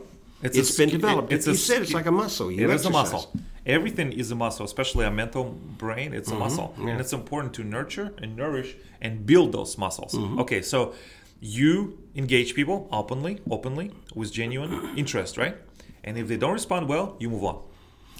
It's, 0.43 0.57
It's 0.57 0.73
a 0.75 0.77
been 0.81 0.89
ski- 0.89 0.97
developed. 0.97 1.31
It's 1.33 1.45
you 1.47 1.53
a 1.53 1.55
said 1.55 1.81
it's 1.81 1.93
like 1.93 2.05
a 2.07 2.11
muscle. 2.11 2.51
You 2.51 2.69
It 2.69 2.73
is 2.73 2.85
a 2.85 2.89
muscle. 2.89 3.31
Everything 3.65 4.11
is 4.11 4.31
a 4.31 4.35
muscle, 4.35 4.65
especially 4.65 5.05
a 5.05 5.11
mental 5.11 5.43
brain. 5.77 6.13
It's 6.13 6.31
a 6.31 6.35
muscle, 6.35 6.69
Mm-hmm. 6.69 6.85
yeah. 6.87 6.91
and 6.93 7.01
it's 7.01 7.13
important 7.13 7.53
to 7.55 7.63
nurture 7.63 8.13
and 8.17 8.35
nourish 8.35 8.75
and 9.01 9.25
build 9.25 9.51
those 9.51 9.77
muscles. 9.77 10.13
Mm-hmm. 10.13 10.39
Okay, 10.39 10.61
so 10.61 10.93
you 11.39 11.97
engage 12.15 12.55
people 12.55 12.87
openly, 12.91 13.39
openly 13.49 13.91
with 14.15 14.31
genuine 14.31 14.73
interest, 14.97 15.37
right? 15.37 15.55
And 16.03 16.17
if 16.17 16.27
they 16.27 16.37
don't 16.37 16.53
respond 16.53 16.87
well, 16.89 17.15
you 17.19 17.29
move 17.29 17.43
on. 17.43 17.61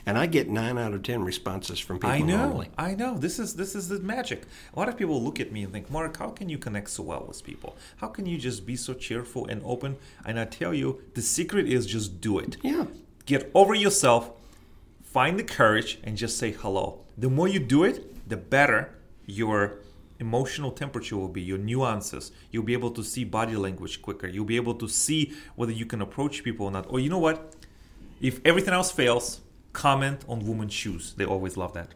And 0.05 0.17
I 0.17 0.25
get 0.25 0.49
nine 0.49 0.79
out 0.79 0.93
of 0.95 1.03
ten 1.03 1.23
responses 1.23 1.77
from 1.79 1.97
people 1.97 2.09
I 2.09 2.19
know, 2.21 2.37
normally. 2.37 2.69
I 2.77 2.95
know. 2.95 3.15
This 3.17 3.37
is 3.37 3.55
this 3.55 3.75
is 3.75 3.87
the 3.87 3.99
magic. 3.99 4.44
A 4.75 4.79
lot 4.79 4.89
of 4.89 4.97
people 4.97 5.21
look 5.21 5.39
at 5.39 5.51
me 5.51 5.63
and 5.63 5.71
think, 5.71 5.91
Mark, 5.91 6.17
how 6.17 6.29
can 6.29 6.49
you 6.49 6.57
connect 6.57 6.89
so 6.89 7.03
well 7.03 7.23
with 7.27 7.44
people? 7.44 7.77
How 7.97 8.07
can 8.07 8.25
you 8.25 8.39
just 8.39 8.65
be 8.65 8.75
so 8.75 8.95
cheerful 8.95 9.45
and 9.45 9.61
open? 9.63 9.97
And 10.25 10.39
I 10.39 10.45
tell 10.45 10.73
you, 10.73 11.01
the 11.13 11.21
secret 11.21 11.68
is 11.68 11.85
just 11.85 12.19
do 12.19 12.39
it. 12.39 12.57
Yeah. 12.63 12.85
Get 13.27 13.51
over 13.54 13.75
yourself, 13.75 14.31
find 15.11 15.37
the 15.37 15.44
courage, 15.44 15.99
and 16.03 16.15
just 16.15 16.37
say 16.37 16.51
hello. 16.51 17.01
The 17.18 17.30
more 17.30 17.47
you 17.47 17.59
do 17.59 17.83
it, 17.83 18.30
the 18.30 18.37
better 18.37 18.95
your 19.25 19.80
emotional 20.19 20.71
temperature 20.71 21.18
will 21.18 21.27
be, 21.27 21.41
your 21.41 21.57
nuances. 21.57 22.31
You'll 22.51 22.63
be 22.63 22.73
able 22.73 22.91
to 22.91 23.03
see 23.03 23.25
body 23.25 23.57
language 23.57 24.01
quicker. 24.01 24.27
You'll 24.27 24.45
be 24.45 24.56
able 24.56 24.75
to 24.75 24.87
see 24.87 25.33
whether 25.56 25.73
you 25.73 25.85
can 25.85 26.01
approach 26.01 26.44
people 26.44 26.68
or 26.68 26.71
not. 26.71 26.85
Or 26.89 26.99
you 26.99 27.09
know 27.09 27.19
what? 27.19 27.56
If 28.21 28.39
everything 28.45 28.73
else 28.73 28.91
fails, 28.91 29.41
comment 29.73 30.23
on 30.30 30.45
women's 30.45 30.73
shoes. 30.73 31.13
They 31.18 31.25
always 31.25 31.57
love 31.57 31.73
that. 31.73 31.89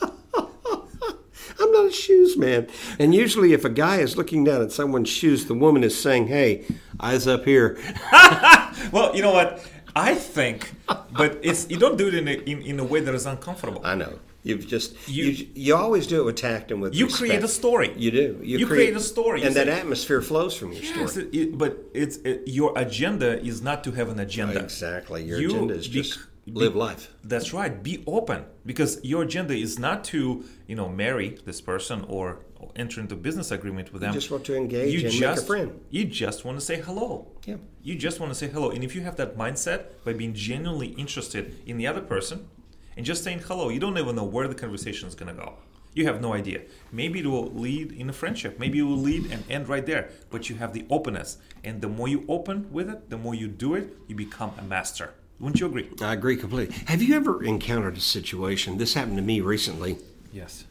I'm 0.02 1.70
not 1.72 1.86
a 1.86 1.92
shoes 1.92 2.36
man. 2.36 2.66
And 2.98 3.14
usually, 3.14 3.52
if 3.52 3.64
a 3.64 3.70
guy 3.70 3.98
is 3.98 4.16
looking 4.16 4.42
down 4.42 4.62
at 4.62 4.72
someone's 4.72 5.10
shoes, 5.10 5.44
the 5.44 5.54
woman 5.54 5.84
is 5.84 5.96
saying, 5.96 6.26
"Hey, 6.26 6.64
eyes 6.98 7.26
up 7.28 7.44
here." 7.44 7.78
Well, 8.90 9.14
you 9.14 9.22
know 9.22 9.32
what? 9.32 9.64
I 9.94 10.14
think, 10.14 10.72
but 11.16 11.38
it's 11.42 11.68
you 11.70 11.76
don't 11.78 11.96
do 11.98 12.08
it 12.08 12.14
in 12.14 12.26
a, 12.28 12.32
in, 12.32 12.62
in 12.62 12.80
a 12.80 12.84
way 12.84 13.00
that 13.00 13.14
is 13.14 13.26
uncomfortable. 13.26 13.80
I 13.84 13.94
know. 13.94 14.18
You've 14.44 14.66
just 14.66 14.96
You- 15.08 15.24
you 15.26 15.46
you, 15.54 15.76
always 15.76 16.06
do 16.08 16.20
it 16.20 16.24
with 16.24 16.34
tact 16.36 16.72
and 16.72 16.80
with 16.82 16.94
You 16.94 17.04
respect. 17.04 17.28
create 17.30 17.44
a 17.44 17.48
story. 17.48 17.92
You 17.96 18.10
do. 18.10 18.40
You 18.42 18.66
create 18.66 18.96
a 18.96 19.00
story. 19.00 19.40
You 19.40 19.46
and 19.46 19.54
that 19.56 19.68
atmosphere 19.68 20.20
flows 20.20 20.56
from 20.56 20.72
your 20.72 20.82
Yes, 20.82 21.12
story. 21.12 21.28
it- 21.32 21.56
but 21.58 21.78
it's 21.94 22.16
it, 22.24 22.42
your 22.46 22.72
agenda 22.76 23.40
is 23.40 23.62
not 23.62 23.84
to 23.84 23.92
have 23.92 24.08
an 24.08 24.18
agenda. 24.18 24.58
Exactly. 24.58 25.22
Your 25.22 25.38
You 25.40 25.48
agenda 25.50 25.74
is 25.74 25.86
be- 25.86 26.10
just 26.44 26.54
be- 26.54 26.60
live 26.60 26.76
life. 26.76 27.14
That's 27.22 27.52
right. 27.52 27.82
Be 27.82 28.02
open 28.06 28.44
because 28.66 29.02
your 29.04 29.22
agenda 29.22 29.54
is 29.54 29.78
not 29.78 30.04
to 30.04 30.44
you 30.66 30.76
know 30.76 30.88
marry 30.88 31.38
this 31.44 31.60
person 31.60 32.04
or, 32.08 32.44
enter 32.76 33.00
into 33.00 33.16
business 33.16 33.50
agreement 33.50 33.92
with 33.92 34.02
them. 34.02 34.14
just 34.14 34.30
want 34.30 34.44
to 34.44 34.56
engage 34.56 34.92
you 34.92 35.00
and 35.00 35.08
make 35.08 35.16
a 35.16 35.34
just, 35.34 35.46
friend. 35.48 35.80
You 35.90 36.04
just 36.04 36.44
want 36.44 36.58
to 36.60 36.64
say 36.64 36.80
hello. 36.80 37.26
Yeah. 37.44 37.56
You 37.82 37.96
just 37.96 38.20
want 38.20 38.30
to 38.30 38.38
say 38.38 38.48
hello, 38.48 38.70
and 38.70 38.84
if 38.84 38.94
you 38.94 39.02
have 39.02 39.16
that 39.16 39.36
mindset 39.36 39.86
by 40.04 40.12
being 40.12 40.32
genuinely 40.32 40.88
interested 40.88 41.56
in 41.66 41.76
the 41.76 41.88
other 41.88 42.00
person 42.00 42.48
and 42.96 43.04
just 43.04 43.24
saying 43.24 43.40
hello, 43.40 43.68
you 43.68 43.80
don't 43.80 43.98
even 43.98 44.14
know 44.14 44.24
where 44.24 44.46
the 44.46 44.54
conversation 44.54 45.08
is 45.08 45.16
going 45.16 45.34
to 45.34 45.42
go. 45.42 45.54
You 45.94 46.06
have 46.06 46.22
no 46.22 46.32
idea. 46.32 46.62
Maybe 46.90 47.20
it 47.20 47.26
will 47.26 47.50
lead 47.50 47.92
in 47.92 48.08
a 48.08 48.12
friendship. 48.12 48.58
Maybe 48.58 48.78
it 48.78 48.82
will 48.82 48.96
lead 48.96 49.30
and 49.30 49.44
end 49.50 49.68
right 49.68 49.84
there. 49.84 50.08
But 50.30 50.48
you 50.48 50.56
have 50.56 50.72
the 50.72 50.86
openness, 50.88 51.36
and 51.64 51.82
the 51.82 51.88
more 51.88 52.08
you 52.08 52.24
open 52.28 52.72
with 52.72 52.88
it, 52.88 53.10
the 53.10 53.18
more 53.18 53.34
you 53.34 53.48
do 53.48 53.74
it, 53.74 53.94
you 54.06 54.14
become 54.14 54.52
a 54.56 54.62
master. 54.62 55.14
Wouldn't 55.42 55.58
you 55.60 55.66
agree? 55.66 55.88
I 56.00 56.12
agree 56.12 56.36
completely. 56.36 56.74
Have 56.86 57.02
you 57.02 57.16
ever 57.16 57.42
encountered 57.42 57.96
a 57.96 58.00
situation? 58.00 58.78
This 58.78 58.94
happened 58.94 59.16
to 59.16 59.22
me 59.22 59.40
recently 59.40 59.98
Yes. 60.32 60.66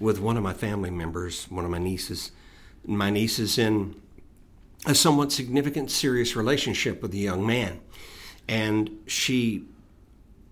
with 0.00 0.18
one 0.18 0.38
of 0.38 0.42
my 0.42 0.54
family 0.54 0.90
members, 0.90 1.44
one 1.50 1.66
of 1.66 1.70
my 1.70 1.78
nieces. 1.78 2.32
My 2.86 3.10
niece 3.10 3.38
is 3.38 3.58
in 3.58 3.94
a 4.86 4.94
somewhat 4.94 5.32
significant, 5.32 5.90
serious 5.90 6.34
relationship 6.34 7.02
with 7.02 7.12
a 7.12 7.18
young 7.18 7.46
man. 7.46 7.80
And 8.48 8.90
she 9.06 9.64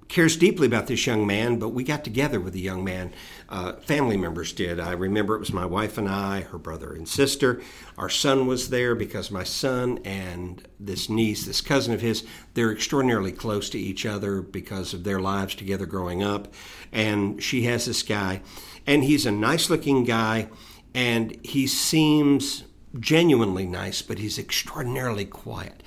cares 0.08 0.36
deeply 0.36 0.66
about 0.66 0.86
this 0.86 1.06
young 1.06 1.26
man, 1.26 1.58
but 1.58 1.68
we 1.68 1.84
got 1.84 2.02
together 2.02 2.40
with 2.40 2.54
the 2.54 2.60
young 2.60 2.82
man. 2.82 3.12
Uh, 3.48 3.74
family 3.74 4.16
members 4.16 4.52
did. 4.52 4.80
I 4.80 4.92
remember 4.92 5.34
it 5.34 5.40
was 5.40 5.52
my 5.52 5.66
wife 5.66 5.98
and 5.98 6.08
I, 6.08 6.42
her 6.42 6.58
brother 6.58 6.94
and 6.94 7.06
sister. 7.06 7.60
Our 7.98 8.08
son 8.08 8.46
was 8.46 8.70
there 8.70 8.94
because 8.94 9.30
my 9.30 9.44
son 9.44 9.98
and 10.04 10.66
this 10.80 11.10
niece, 11.10 11.44
this 11.44 11.60
cousin 11.60 11.92
of 11.92 12.00
his, 12.00 12.24
they're 12.54 12.72
extraordinarily 12.72 13.32
close 13.32 13.68
to 13.70 13.78
each 13.78 14.06
other 14.06 14.40
because 14.40 14.94
of 14.94 15.04
their 15.04 15.20
lives 15.20 15.54
together 15.54 15.84
growing 15.84 16.22
up. 16.22 16.52
And 16.90 17.42
she 17.42 17.62
has 17.64 17.84
this 17.84 18.02
guy, 18.02 18.40
and 18.86 19.04
he's 19.04 19.26
a 19.26 19.32
nice 19.32 19.68
looking 19.68 20.04
guy, 20.04 20.48
and 20.94 21.38
he 21.44 21.66
seems 21.66 22.64
genuinely 22.98 23.66
nice, 23.66 24.00
but 24.00 24.18
he's 24.18 24.38
extraordinarily 24.38 25.26
quiet. 25.26 25.82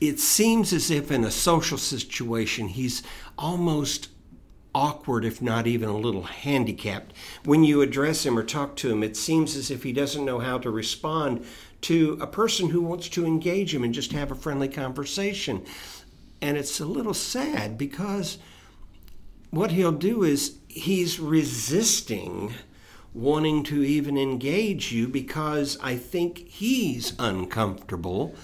It 0.00 0.20
seems 0.20 0.72
as 0.72 0.90
if 0.90 1.10
in 1.10 1.24
a 1.24 1.30
social 1.30 1.78
situation 1.78 2.68
he's 2.68 3.02
almost 3.38 4.08
awkward, 4.74 5.24
if 5.24 5.40
not 5.40 5.66
even 5.66 5.88
a 5.88 5.96
little 5.96 6.22
handicapped. 6.22 7.12
When 7.44 7.64
you 7.64 7.80
address 7.82 8.24
him 8.24 8.38
or 8.38 8.42
talk 8.42 8.76
to 8.76 8.90
him, 8.90 9.02
it 9.02 9.16
seems 9.16 9.56
as 9.56 9.70
if 9.70 9.82
he 9.82 9.92
doesn't 9.92 10.24
know 10.24 10.38
how 10.38 10.58
to 10.58 10.70
respond 10.70 11.44
to 11.82 12.18
a 12.20 12.26
person 12.26 12.68
who 12.68 12.82
wants 12.82 13.08
to 13.10 13.26
engage 13.26 13.74
him 13.74 13.82
and 13.82 13.94
just 13.94 14.12
have 14.12 14.30
a 14.30 14.34
friendly 14.34 14.68
conversation. 14.68 15.64
And 16.42 16.56
it's 16.56 16.80
a 16.80 16.86
little 16.86 17.14
sad 17.14 17.78
because 17.78 18.38
what 19.50 19.72
he'll 19.72 19.92
do 19.92 20.22
is 20.22 20.58
he's 20.68 21.18
resisting 21.18 22.54
wanting 23.12 23.64
to 23.64 23.82
even 23.82 24.16
engage 24.16 24.92
you 24.92 25.08
because 25.08 25.76
I 25.82 25.96
think 25.96 26.38
he's 26.48 27.12
uncomfortable 27.18 28.36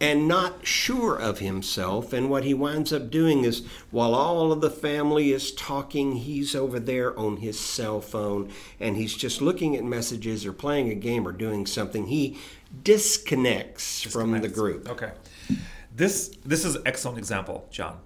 and 0.00 0.26
not 0.28 0.66
sure 0.66 1.16
of 1.16 1.38
himself. 1.38 2.12
And 2.12 2.28
what 2.28 2.44
he 2.44 2.52
winds 2.52 2.92
up 2.92 3.10
doing 3.10 3.44
is, 3.44 3.64
while 3.90 4.14
all 4.14 4.52
of 4.52 4.60
the 4.60 4.70
family 4.70 5.32
is 5.32 5.52
talking, 5.52 6.16
he's 6.16 6.54
over 6.54 6.80
there 6.80 7.18
on 7.18 7.38
his 7.38 7.58
cell 7.58 8.00
phone 8.00 8.50
and 8.80 8.96
he's 8.96 9.14
just 9.14 9.40
looking 9.40 9.76
at 9.76 9.84
messages 9.84 10.44
or 10.44 10.52
playing 10.52 10.90
a 10.90 10.94
game 10.94 11.26
or 11.26 11.32
doing 11.32 11.66
something. 11.66 12.06
He 12.06 12.38
disconnects, 12.82 14.02
from 14.02 14.32
the 14.40 14.48
group. 14.48 14.88
Okay. 14.88 15.12
This 15.94 16.36
this 16.44 16.64
is 16.64 16.74
an 16.74 16.82
excellent 16.86 17.18
example, 17.18 17.68
John. 17.70 18.00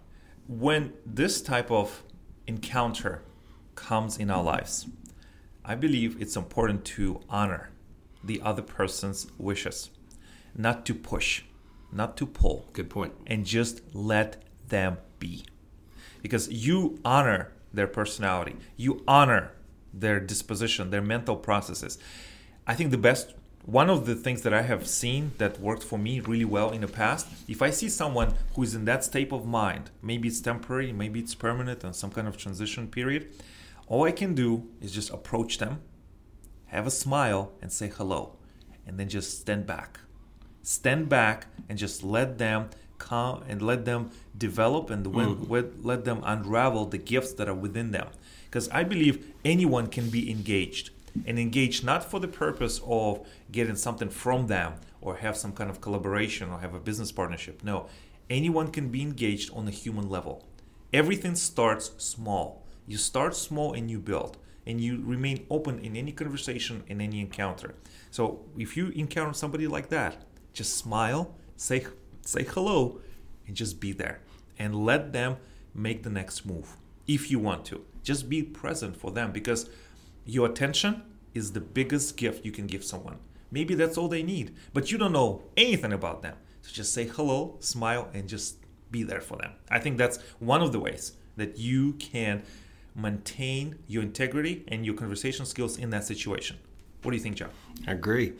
When 0.47 0.93
this 1.07 1.41
type 1.41 1.71
of 1.71 2.03
encounter 2.47 3.23
comes 3.75 4.19
in 4.19 4.31
our 4.31 4.43
lives, 4.43 4.87
I 5.65 5.75
believe 5.75 6.21
it's 6.21 6.37
important 6.37 6.85
to 6.97 7.21
honor 7.29 7.71
the 8.23 8.41
other 8.43 8.63
person's 8.63 9.27
wishes, 9.39 9.91
not 10.55 10.85
to 10.87 10.95
push, 10.95 11.43
not 11.93 12.17
to 12.19 12.27
pull, 12.27 12.69
Good 12.73 12.91
point. 12.91 13.15
and 13.27 13.45
just 13.45 13.81
let 13.95 14.43
them 14.69 14.99
be. 15.19 15.45
Because 16.23 16.51
you 16.51 16.99
honor 17.05 17.53
their 17.73 17.87
personality, 17.87 18.57
you 18.77 19.03
honor 19.07 19.53
their 19.93 20.21
disposition, 20.21 20.91
their 20.91 21.03
mental 21.03 21.37
processes. 21.37 21.99
I 22.67 22.75
think 22.75 22.91
the 22.91 22.99
best 22.99 23.35
one 23.69 23.91
of 23.91 24.07
the 24.07 24.15
things 24.15 24.41
that 24.43 24.55
I 24.55 24.63
have 24.63 24.87
seen 24.87 25.33
that 25.37 25.61
worked 25.61 25.83
for 25.83 25.99
me 25.99 26.21
really 26.21 26.47
well 26.47 26.71
in 26.71 26.81
the 26.81 26.89
past, 26.89 27.27
if 27.47 27.61
I 27.61 27.69
see 27.69 27.91
someone 27.91 28.33
who 28.55 28.63
is 28.63 28.75
in 28.75 28.87
that 28.87 29.05
state 29.05 29.31
of 29.31 29.45
mind, 29.45 29.91
maybe 30.01 30.29
it's 30.29 30.41
temporary, 30.41 30.91
maybe 30.91 31.21
it's 31.21 31.35
permanent 31.35 31.85
and 31.85 31.95
some 31.95 32.11
kind 32.11 32.27
of 32.27 32.39
transition 32.39 32.89
period, 32.89 33.29
all 33.87 34.05
I 34.05 34.13
can 34.13 34.35
do 34.35 34.67
is 34.81 34.91
just 34.91 35.11
approach 35.11 35.59
them, 35.59 35.83
have 36.69 36.87
a 36.87 36.91
smile, 36.91 37.53
and 37.61 37.71
say 37.71 37.89
hello, 37.89 38.37
and 38.87 38.99
then 38.99 39.11
just 39.11 39.39
stand 39.39 39.67
back. 39.67 40.01
Stand 40.69 41.09
back 41.09 41.47
and 41.67 41.79
just 41.79 42.05
let 42.05 42.37
them 42.37 42.69
come 42.99 43.43
and 43.49 43.63
let 43.63 43.87
them 43.87 44.11
develop 44.37 44.91
and 44.91 45.07
when, 45.07 45.37
mm. 45.37 45.49
let- 45.49 45.83
let 45.83 46.05
them 46.05 46.21
unravel 46.23 46.85
the 46.85 46.99
gifts 46.99 47.33
that 47.33 47.49
are 47.49 47.55
within 47.55 47.91
them. 47.91 48.09
Because 48.45 48.69
I 48.69 48.85
believe 48.85 49.33
anyone 49.47 49.87
can 49.87 50.11
be 50.11 50.31
engaged 50.31 50.91
and 51.27 51.39
engaged 51.39 51.87
not 51.87 52.05
for 52.05 52.21
the 52.21 52.29
purpose 52.29 52.83
of 52.85 53.27
getting 53.51 53.77
something 53.77 54.11
from 54.11 54.49
them 54.49 54.75
or 55.01 55.17
have 55.17 55.39
some 55.39 55.53
kind 55.53 55.71
of 55.71 55.81
collaboration 55.81 56.51
or 56.51 56.59
have 56.61 56.75
a 56.75 56.81
business 56.81 57.13
partnership. 57.13 57.65
No, 57.65 57.87
anyone 58.29 58.69
can 58.71 58.91
be 58.91 59.01
engaged 59.01 59.51
on 59.55 59.67
a 59.69 59.71
human 59.71 60.11
level. 60.11 60.45
Everything 60.93 61.35
starts 61.35 61.93
small. 61.97 62.63
You 62.87 62.99
start 62.99 63.35
small 63.35 63.73
and 63.73 63.91
you 63.91 63.99
build, 63.99 64.37
and 64.67 64.83
you 64.83 65.03
remain 65.03 65.47
open 65.49 65.79
in 65.79 65.97
any 65.97 66.13
conversation, 66.13 66.85
in 66.89 67.01
any 67.01 67.21
encounter. 67.21 67.75
So 68.11 68.45
if 68.59 68.77
you 68.77 68.89
encounter 68.89 69.33
somebody 69.33 69.67
like 69.67 69.89
that, 69.89 70.25
just 70.59 70.77
smile, 70.77 71.37
say 71.57 71.87
say 72.23 72.43
hello, 72.43 73.01
and 73.47 73.57
just 73.57 73.79
be 73.81 73.93
there, 73.93 74.21
and 74.59 74.75
let 74.75 75.13
them 75.13 75.37
make 75.73 76.03
the 76.03 76.11
next 76.11 76.45
move 76.45 76.77
if 77.07 77.31
you 77.31 77.39
want 77.39 77.65
to. 77.65 77.85
Just 78.03 78.29
be 78.29 78.43
present 78.43 78.97
for 78.97 79.13
them 79.13 79.31
because 79.31 79.71
your 80.27 80.49
attention 80.51 81.03
is 81.33 81.53
the 81.53 81.61
biggest 81.61 82.17
gift 82.17 82.45
you 82.45 82.51
can 82.51 82.67
give 82.67 82.83
someone. 82.83 83.19
Maybe 83.53 83.75
that's 83.77 83.97
all 83.97 84.09
they 84.09 84.25
need, 84.25 84.55
but 84.75 84.91
you 84.91 84.99
don't 84.99 85.13
know 85.13 85.43
anything 85.57 85.93
about 85.93 86.23
them. 86.23 86.37
So 86.63 86.73
just 86.73 86.93
say 86.93 87.07
hello, 87.07 87.57
smile, 87.61 88.09
and 88.13 88.29
just 88.29 88.57
be 88.91 89.05
there 89.05 89.21
for 89.21 89.37
them. 89.37 89.53
I 89.71 89.79
think 89.79 89.97
that's 89.97 90.19
one 90.41 90.61
of 90.61 90.73
the 90.73 90.81
ways 90.81 91.13
that 91.37 91.57
you 91.57 91.93
can 91.95 92.43
maintain 92.97 93.79
your 93.87 94.03
integrity 94.03 94.65
and 94.67 94.85
your 94.85 94.97
conversation 94.97 95.47
skills 95.47 95.79
in 95.79 95.91
that 95.91 96.05
situation. 96.05 96.57
What 97.03 97.13
do 97.13 97.17
you 97.17 97.23
think, 97.23 97.37
John? 97.37 97.51
I 97.87 97.93
agree. 97.93 98.33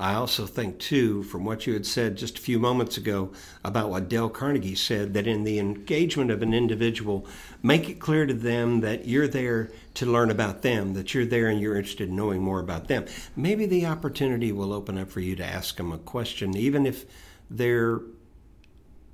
I 0.00 0.14
also 0.14 0.46
think, 0.46 0.78
too, 0.78 1.22
from 1.24 1.44
what 1.44 1.66
you 1.66 1.74
had 1.74 1.84
said 1.84 2.16
just 2.16 2.38
a 2.38 2.40
few 2.40 2.58
moments 2.58 2.96
ago 2.96 3.32
about 3.62 3.90
what 3.90 4.08
Dale 4.08 4.30
Carnegie 4.30 4.74
said, 4.74 5.12
that 5.14 5.26
in 5.26 5.44
the 5.44 5.58
engagement 5.58 6.30
of 6.30 6.40
an 6.40 6.54
individual, 6.54 7.26
make 7.62 7.88
it 7.88 8.00
clear 8.00 8.24
to 8.24 8.32
them 8.32 8.80
that 8.80 9.06
you're 9.06 9.28
there 9.28 9.70
to 9.94 10.06
learn 10.06 10.30
about 10.30 10.62
them, 10.62 10.94
that 10.94 11.12
you're 11.12 11.26
there 11.26 11.48
and 11.48 11.60
you're 11.60 11.76
interested 11.76 12.08
in 12.08 12.16
knowing 12.16 12.40
more 12.40 12.60
about 12.60 12.88
them. 12.88 13.04
Maybe 13.36 13.66
the 13.66 13.84
opportunity 13.86 14.52
will 14.52 14.72
open 14.72 14.96
up 14.96 15.10
for 15.10 15.20
you 15.20 15.36
to 15.36 15.44
ask 15.44 15.76
them 15.76 15.92
a 15.92 15.98
question, 15.98 16.56
even 16.56 16.86
if 16.86 17.04
they're, 17.50 18.00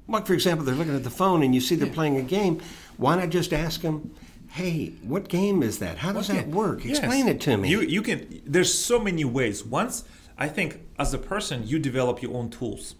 like, 0.07 0.25
for 0.25 0.35
example, 0.35 0.65
they're 0.65 0.77
looking 0.77 0.95
at 0.95 1.05
the 1.05 1.11
phone 1.11 1.43
and 1.43 1.53
you 1.53 1.61
see 1.61 1.75
they're 1.75 1.93
playing 1.93 2.17
a 2.17 2.23
game. 2.23 2.61
Why 2.97 3.17
not 3.17 3.31
just 3.31 3.53
ask 3.53 3.81
them, 3.81 4.15
hey, 4.51 4.93
what 5.03 5.29
game 5.29 5.63
is 5.63 5.81
that? 5.81 5.99
How 5.99 6.13
does 6.13 6.29
that 6.29 6.47
work? 6.47 6.85
Yes. 6.85 6.99
Explain 6.99 7.27
it 7.27 7.41
to 7.43 7.57
me. 7.57 7.69
You 7.69 7.81
you 7.81 8.03
can. 8.03 8.41
There's 8.47 8.73
so 8.73 9.01
many 9.01 9.25
ways. 9.25 9.65
Once 9.65 10.05
I 10.39 10.49
think 10.49 10.81
as 10.99 11.15
a 11.15 11.19
person, 11.19 11.67
you 11.67 11.79
develop 11.79 12.23
your 12.23 12.35
own 12.35 12.51
tools. 12.51 12.95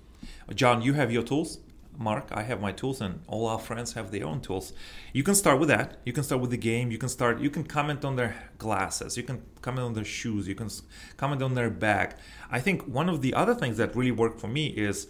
John, 0.55 0.83
you 0.83 0.95
have 0.95 1.13
your 1.13 1.23
tools. 1.23 1.59
Mark, 1.99 2.29
I 2.31 2.43
have 2.43 2.61
my 2.61 2.73
tools, 2.73 3.01
and 3.01 3.21
all 3.27 3.47
our 3.47 3.59
friends 3.59 3.95
have 3.95 4.11
their 4.11 4.27
own 4.27 4.41
tools. 4.41 4.73
You 5.15 5.23
can 5.23 5.35
start 5.35 5.59
with 5.59 5.69
that. 5.71 5.99
You 6.05 6.13
can 6.13 6.25
start 6.25 6.43
with 6.43 6.51
the 6.51 6.57
game. 6.59 6.91
You 6.91 6.99
can 6.99 7.09
start. 7.09 7.41
You 7.41 7.49
can 7.49 7.65
comment 7.65 8.05
on 8.05 8.17
their 8.17 8.37
glasses. 8.59 9.17
You 9.17 9.23
can 9.23 9.43
comment 9.63 9.87
on 9.87 9.95
their 9.95 10.05
shoes. 10.05 10.47
You 10.47 10.55
can 10.55 10.69
comment 11.17 11.43
on 11.43 11.55
their 11.55 11.71
bag. 11.71 12.15
I 12.51 12.61
think 12.61 12.87
one 12.87 13.09
of 13.09 13.23
the 13.23 13.33
other 13.33 13.55
things 13.55 13.79
that 13.79 13.97
really 13.97 14.11
worked 14.11 14.41
for 14.41 14.49
me 14.49 14.67
is 14.67 15.09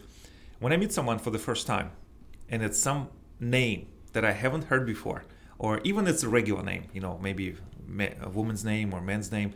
when 0.61 0.73
I 0.73 0.77
meet 0.77 0.93
someone 0.93 1.19
for 1.19 1.31
the 1.31 1.39
first 1.41 1.67
time, 1.67 1.91
and 2.49 2.63
it's 2.63 2.79
some 2.79 3.09
name 3.41 3.89
that 4.13 4.25
I 4.25 4.33
haven't 4.33 4.65
heard 4.65 4.87
before, 4.87 5.25
or 5.59 5.81
even 5.83 6.07
it's 6.07 6.23
a 6.23 6.29
regular 6.29 6.63
name, 6.63 6.85
you 6.93 7.01
know, 7.01 7.19
maybe 7.21 7.57
a 8.23 8.29
woman's 8.29 8.65
name 8.65 8.95
or 8.95 9.01
man's 9.01 9.33
name, 9.33 9.55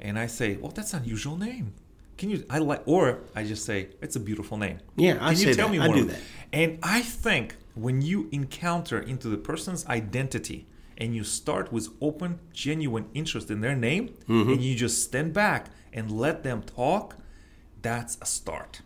and 0.00 0.18
I 0.18 0.26
say, 0.26 0.56
"Well, 0.56 0.70
that's 0.70 0.94
an 0.94 1.02
unusual 1.02 1.36
name." 1.36 1.74
Can 2.18 2.28
you? 2.30 2.44
I 2.50 2.58
like, 2.58 2.82
or 2.86 3.20
I 3.34 3.44
just 3.44 3.64
say, 3.64 3.88
"It's 4.02 4.16
a 4.16 4.20
beautiful 4.20 4.56
name." 4.58 4.78
Yeah, 4.96 5.14
I 5.20 5.28
Can 5.28 5.36
say 5.36 5.48
you 5.48 5.54
tell 5.54 5.68
that. 5.68 5.72
me 5.76 5.80
I 5.80 5.86
more? 5.86 5.96
do 5.96 6.04
that. 6.04 6.20
And 6.52 6.78
I 6.82 7.00
think 7.00 7.56
when 7.74 8.02
you 8.02 8.28
encounter 8.32 8.98
into 8.98 9.28
the 9.28 9.36
person's 9.38 9.86
identity 9.86 10.66
and 11.00 11.14
you 11.14 11.22
start 11.24 11.72
with 11.72 11.88
open, 12.00 12.40
genuine 12.52 13.06
interest 13.14 13.50
in 13.50 13.60
their 13.60 13.76
name, 13.76 14.04
Mm-hmm. 14.28 14.52
and 14.52 14.60
you 14.62 14.74
just 14.74 15.02
stand 15.02 15.32
back 15.32 15.68
and 15.92 16.10
let 16.10 16.42
them 16.42 16.62
talk, 16.62 17.16
that's 17.82 18.18
a 18.20 18.26
start. 18.26 18.82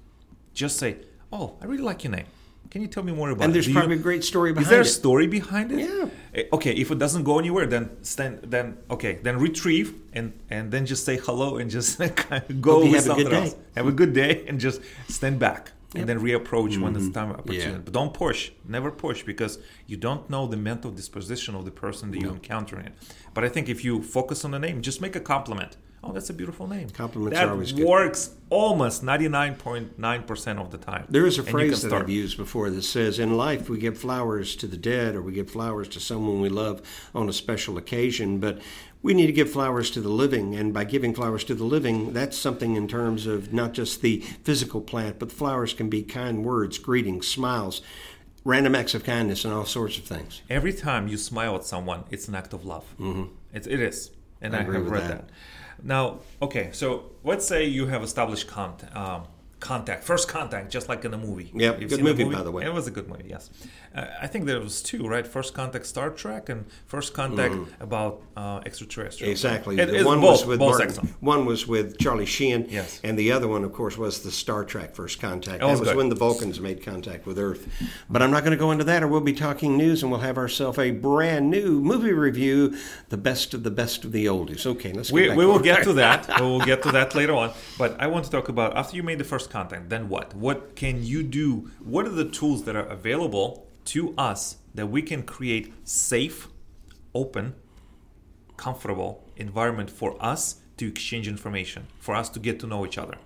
Just 0.54 0.76
say, 0.78 0.98
"Oh, 1.32 1.56
I 1.62 1.64
really 1.64 1.82
like 1.82 2.04
your 2.04 2.12
name. 2.12 2.26
Can 2.72 2.80
you 2.80 2.88
tell 2.88 3.02
me 3.02 3.12
more 3.12 3.28
about 3.30 3.44
And 3.44 3.50
it?" 3.50 3.54
there's 3.54 3.66
Do 3.66 3.72
you- 3.72 3.78
probably 3.78 3.96
a 3.96 4.06
great 4.08 4.24
story 4.24 4.50
behind 4.52 4.64
behind 4.64 4.72
there 4.74 4.80
a 4.80 4.94
it. 4.96 5.00
story 5.00 5.26
behind 5.38 5.72
it? 5.72 5.80
Yeah. 5.88 6.08
Eh, 6.38 6.44
Okay, 6.56 6.72
if 6.82 6.90
it 6.90 6.98
doesn't 7.04 7.24
go 7.30 7.34
anywhere, 7.38 7.66
then 7.74 7.84
stand, 8.02 8.34
then 8.54 8.66
okay, 8.94 9.12
then 9.22 9.34
retrieve 9.38 9.88
and 10.18 10.26
and 10.56 10.64
then 10.72 10.82
just 10.92 11.02
say 11.08 11.16
hello 11.26 11.48
and 11.60 11.70
just 11.78 11.90
go 12.68 12.72
Hope 12.80 12.84
with 12.84 12.94
have 12.94 12.94
a 12.94 12.94
good 12.94 13.02
something 13.02 13.28
day. 13.28 13.42
else. 13.42 13.54
Have 13.78 13.88
a 13.94 13.96
good 14.00 14.12
day 14.22 14.32
and 14.48 14.56
just 14.68 14.78
stand 15.18 15.38
back 15.38 15.62
and 15.94 16.04
then 16.08 16.18
reapproach 16.28 16.72
when 16.82 16.94
Mm-hmm. 16.94 17.06
it's 17.08 17.14
time 17.18 17.30
opportunity. 17.40 17.70
Yeah. 17.78 17.84
But 17.86 17.92
don't 18.00 18.14
push, 18.24 18.40
never 18.76 18.90
push 18.90 19.18
because 19.32 19.52
you 19.90 19.98
don't 20.08 20.24
know 20.32 20.42
the 20.54 20.60
mental 20.70 20.90
disposition 21.00 21.52
of 21.58 21.62
the 21.68 21.74
person 21.84 22.04
that 22.10 22.18
you're 22.22 22.36
encountering. 22.40 22.88
But 23.34 23.42
I 23.46 23.50
think 23.54 23.68
if 23.68 23.78
you 23.86 24.02
focus 24.18 24.38
on 24.46 24.50
the 24.56 24.58
name, 24.66 24.76
just 24.80 24.98
make 25.06 25.14
a 25.22 25.24
compliment. 25.34 25.72
Oh, 26.04 26.12
that's 26.12 26.30
a 26.30 26.34
beautiful 26.34 26.66
name. 26.66 26.90
Compliments 26.90 27.38
that 27.38 27.46
are 27.46 27.52
always 27.52 27.70
good. 27.70 27.86
works 27.86 28.30
almost 28.50 29.04
99.9% 29.04 30.58
of 30.60 30.70
the 30.72 30.78
time. 30.78 31.06
There 31.08 31.26
is 31.26 31.38
a 31.38 31.42
phrase 31.44 31.82
that 31.82 31.88
start. 31.88 32.02
I've 32.02 32.10
used 32.10 32.36
before 32.36 32.70
that 32.70 32.82
says, 32.82 33.18
"In 33.20 33.36
life, 33.36 33.68
we 33.70 33.78
give 33.78 33.96
flowers 33.98 34.56
to 34.56 34.66
the 34.66 34.76
dead, 34.76 35.14
or 35.14 35.22
we 35.22 35.32
give 35.32 35.48
flowers 35.50 35.88
to 35.88 36.00
someone 36.00 36.40
we 36.40 36.48
love 36.48 36.82
on 37.14 37.28
a 37.28 37.32
special 37.32 37.76
occasion." 37.78 38.38
But 38.40 38.60
we 39.00 39.14
need 39.14 39.26
to 39.26 39.32
give 39.32 39.50
flowers 39.50 39.90
to 39.92 40.00
the 40.00 40.08
living, 40.08 40.54
and 40.56 40.74
by 40.74 40.84
giving 40.84 41.14
flowers 41.14 41.44
to 41.44 41.54
the 41.54 41.64
living, 41.64 42.12
that's 42.12 42.36
something 42.36 42.74
in 42.76 42.88
terms 42.88 43.26
of 43.26 43.52
not 43.52 43.72
just 43.72 44.00
the 44.02 44.20
physical 44.42 44.80
plant, 44.80 45.18
but 45.18 45.28
the 45.28 45.34
flowers 45.34 45.72
can 45.72 45.88
be 45.88 46.02
kind 46.02 46.44
words, 46.44 46.78
greetings, 46.78 47.26
smiles, 47.28 47.80
random 48.44 48.74
acts 48.74 48.94
of 48.94 49.04
kindness, 49.04 49.44
and 49.44 49.54
all 49.54 49.64
sorts 49.66 49.98
of 49.98 50.04
things. 50.04 50.42
Every 50.50 50.72
time 50.72 51.06
you 51.08 51.16
smile 51.16 51.54
at 51.56 51.64
someone, 51.64 52.04
it's 52.10 52.26
an 52.28 52.34
act 52.34 52.52
of 52.52 52.64
love. 52.64 52.84
Mm-hmm. 52.98 53.24
It, 53.54 53.66
it 53.68 53.80
is. 53.80 54.10
And 54.40 54.54
I 54.54 54.58
I, 54.58 54.62
agree 54.62 54.74
have 54.74 54.84
with 54.84 54.92
read 54.92 55.02
that. 55.02 55.28
that. 55.28 55.30
Now, 55.82 56.20
okay, 56.40 56.70
so 56.72 57.10
let's 57.24 57.46
say 57.46 57.66
you 57.66 57.86
have 57.86 58.02
established 58.02 58.46
con- 58.46 58.76
um, 58.94 59.24
contact, 59.62 60.04
first 60.04 60.28
contact, 60.28 60.70
just 60.70 60.88
like 60.88 61.04
in 61.06 61.14
a 61.14 61.18
movie. 61.18 61.50
Yeah, 61.54 61.70
You've 61.78 61.88
good 61.88 61.96
seen 61.96 62.04
movie, 62.04 62.24
by 62.24 62.42
the 62.42 62.50
way. 62.50 62.64
It 62.64 62.72
was 62.74 62.86
a 62.86 62.90
good 62.90 63.08
movie, 63.08 63.28
yes. 63.30 63.48
Uh, 63.94 64.06
I 64.20 64.26
think 64.26 64.44
there 64.46 64.60
was 64.60 64.82
two, 64.82 65.06
right? 65.06 65.26
First 65.26 65.54
contact 65.54 65.86
Star 65.86 66.10
Trek 66.10 66.48
and 66.48 66.66
first 66.86 67.14
contact 67.14 67.54
about 67.80 68.22
uh, 68.36 68.60
extraterrestrials. 68.66 69.30
Exactly. 69.30 69.78
It, 69.78 69.86
The 69.86 70.04
one 70.04 70.20
both, 70.20 70.40
was 70.40 70.46
with 70.46 70.58
both 70.58 70.78
Martin- 70.78 71.14
one 71.20 71.46
was 71.46 71.66
with 71.66 71.98
Charlie 71.98 72.26
Sheen, 72.26 72.66
Yes. 72.68 73.00
and 73.04 73.18
the 73.18 73.30
other 73.32 73.46
one, 73.48 73.62
of 73.64 73.72
course, 73.72 73.96
was 73.96 74.22
the 74.22 74.30
Star 74.32 74.64
Trek 74.64 74.94
First 74.94 75.20
Contact. 75.20 75.60
That 75.60 75.66
was 75.70 75.80
was 75.80 75.88
good. 75.90 75.96
when 75.96 76.08
the 76.08 76.16
Vulcans 76.16 76.58
made 76.60 76.82
contact 76.84 77.24
with 77.24 77.38
Earth. 77.38 77.68
But 78.10 78.20
I'm 78.20 78.30
not 78.32 78.40
going 78.44 78.50
to 78.52 78.56
go 78.58 78.72
into 78.72 78.84
that, 78.84 79.02
or 79.02 79.08
we'll 79.08 79.20
be 79.20 79.32
talking 79.32 79.76
news, 79.76 80.02
and 80.02 80.10
we'll 80.10 80.20
have 80.20 80.36
ourselves 80.38 80.78
a 80.78 80.90
brand 80.90 81.50
new 81.50 81.80
movie 81.80 82.12
review, 82.12 82.76
the 83.10 83.16
best 83.16 83.54
of 83.54 83.62
the 83.62 83.70
best 83.70 84.04
of 84.04 84.10
the 84.12 84.26
oldies. 84.26 84.66
Okay, 84.66 84.92
let's. 84.92 85.10
Get 85.10 85.30
We, 85.30 85.36
we 85.36 85.46
will 85.46 85.60
get 85.60 85.84
to 85.84 85.92
that. 85.94 86.28
we 86.40 86.46
will 86.46 86.64
get 86.64 86.82
to 86.82 86.90
that 86.92 87.14
later 87.14 87.34
on. 87.34 87.52
But 87.78 87.96
I 88.00 88.06
want 88.08 88.24
to 88.24 88.30
talk 88.30 88.48
about 88.48 88.76
after 88.76 88.96
you 88.96 89.02
made 89.04 89.18
the 89.18 89.24
first 89.24 89.51
contact, 89.52 89.88
then 89.90 90.08
what? 90.08 90.34
What 90.34 90.74
can 90.74 91.04
you 91.04 91.22
do? 91.22 91.70
What 91.80 92.06
are 92.06 92.16
the 92.22 92.28
tools 92.28 92.64
that 92.64 92.74
are 92.74 92.86
available 92.86 93.66
to 93.86 94.14
us 94.16 94.56
that 94.74 94.86
we 94.86 95.02
can 95.02 95.22
create 95.22 95.72
safe, 95.84 96.48
open, 97.14 97.54
comfortable 98.56 99.28
environment 99.36 99.90
for 99.90 100.16
us 100.24 100.60
to 100.76 100.88
exchange 100.88 101.28
information, 101.28 101.86
for 101.98 102.14
us 102.14 102.28
to 102.30 102.38
get 102.38 102.60
to 102.60 102.66
know 102.66 102.86
each 102.86 102.98
other. 102.98 103.16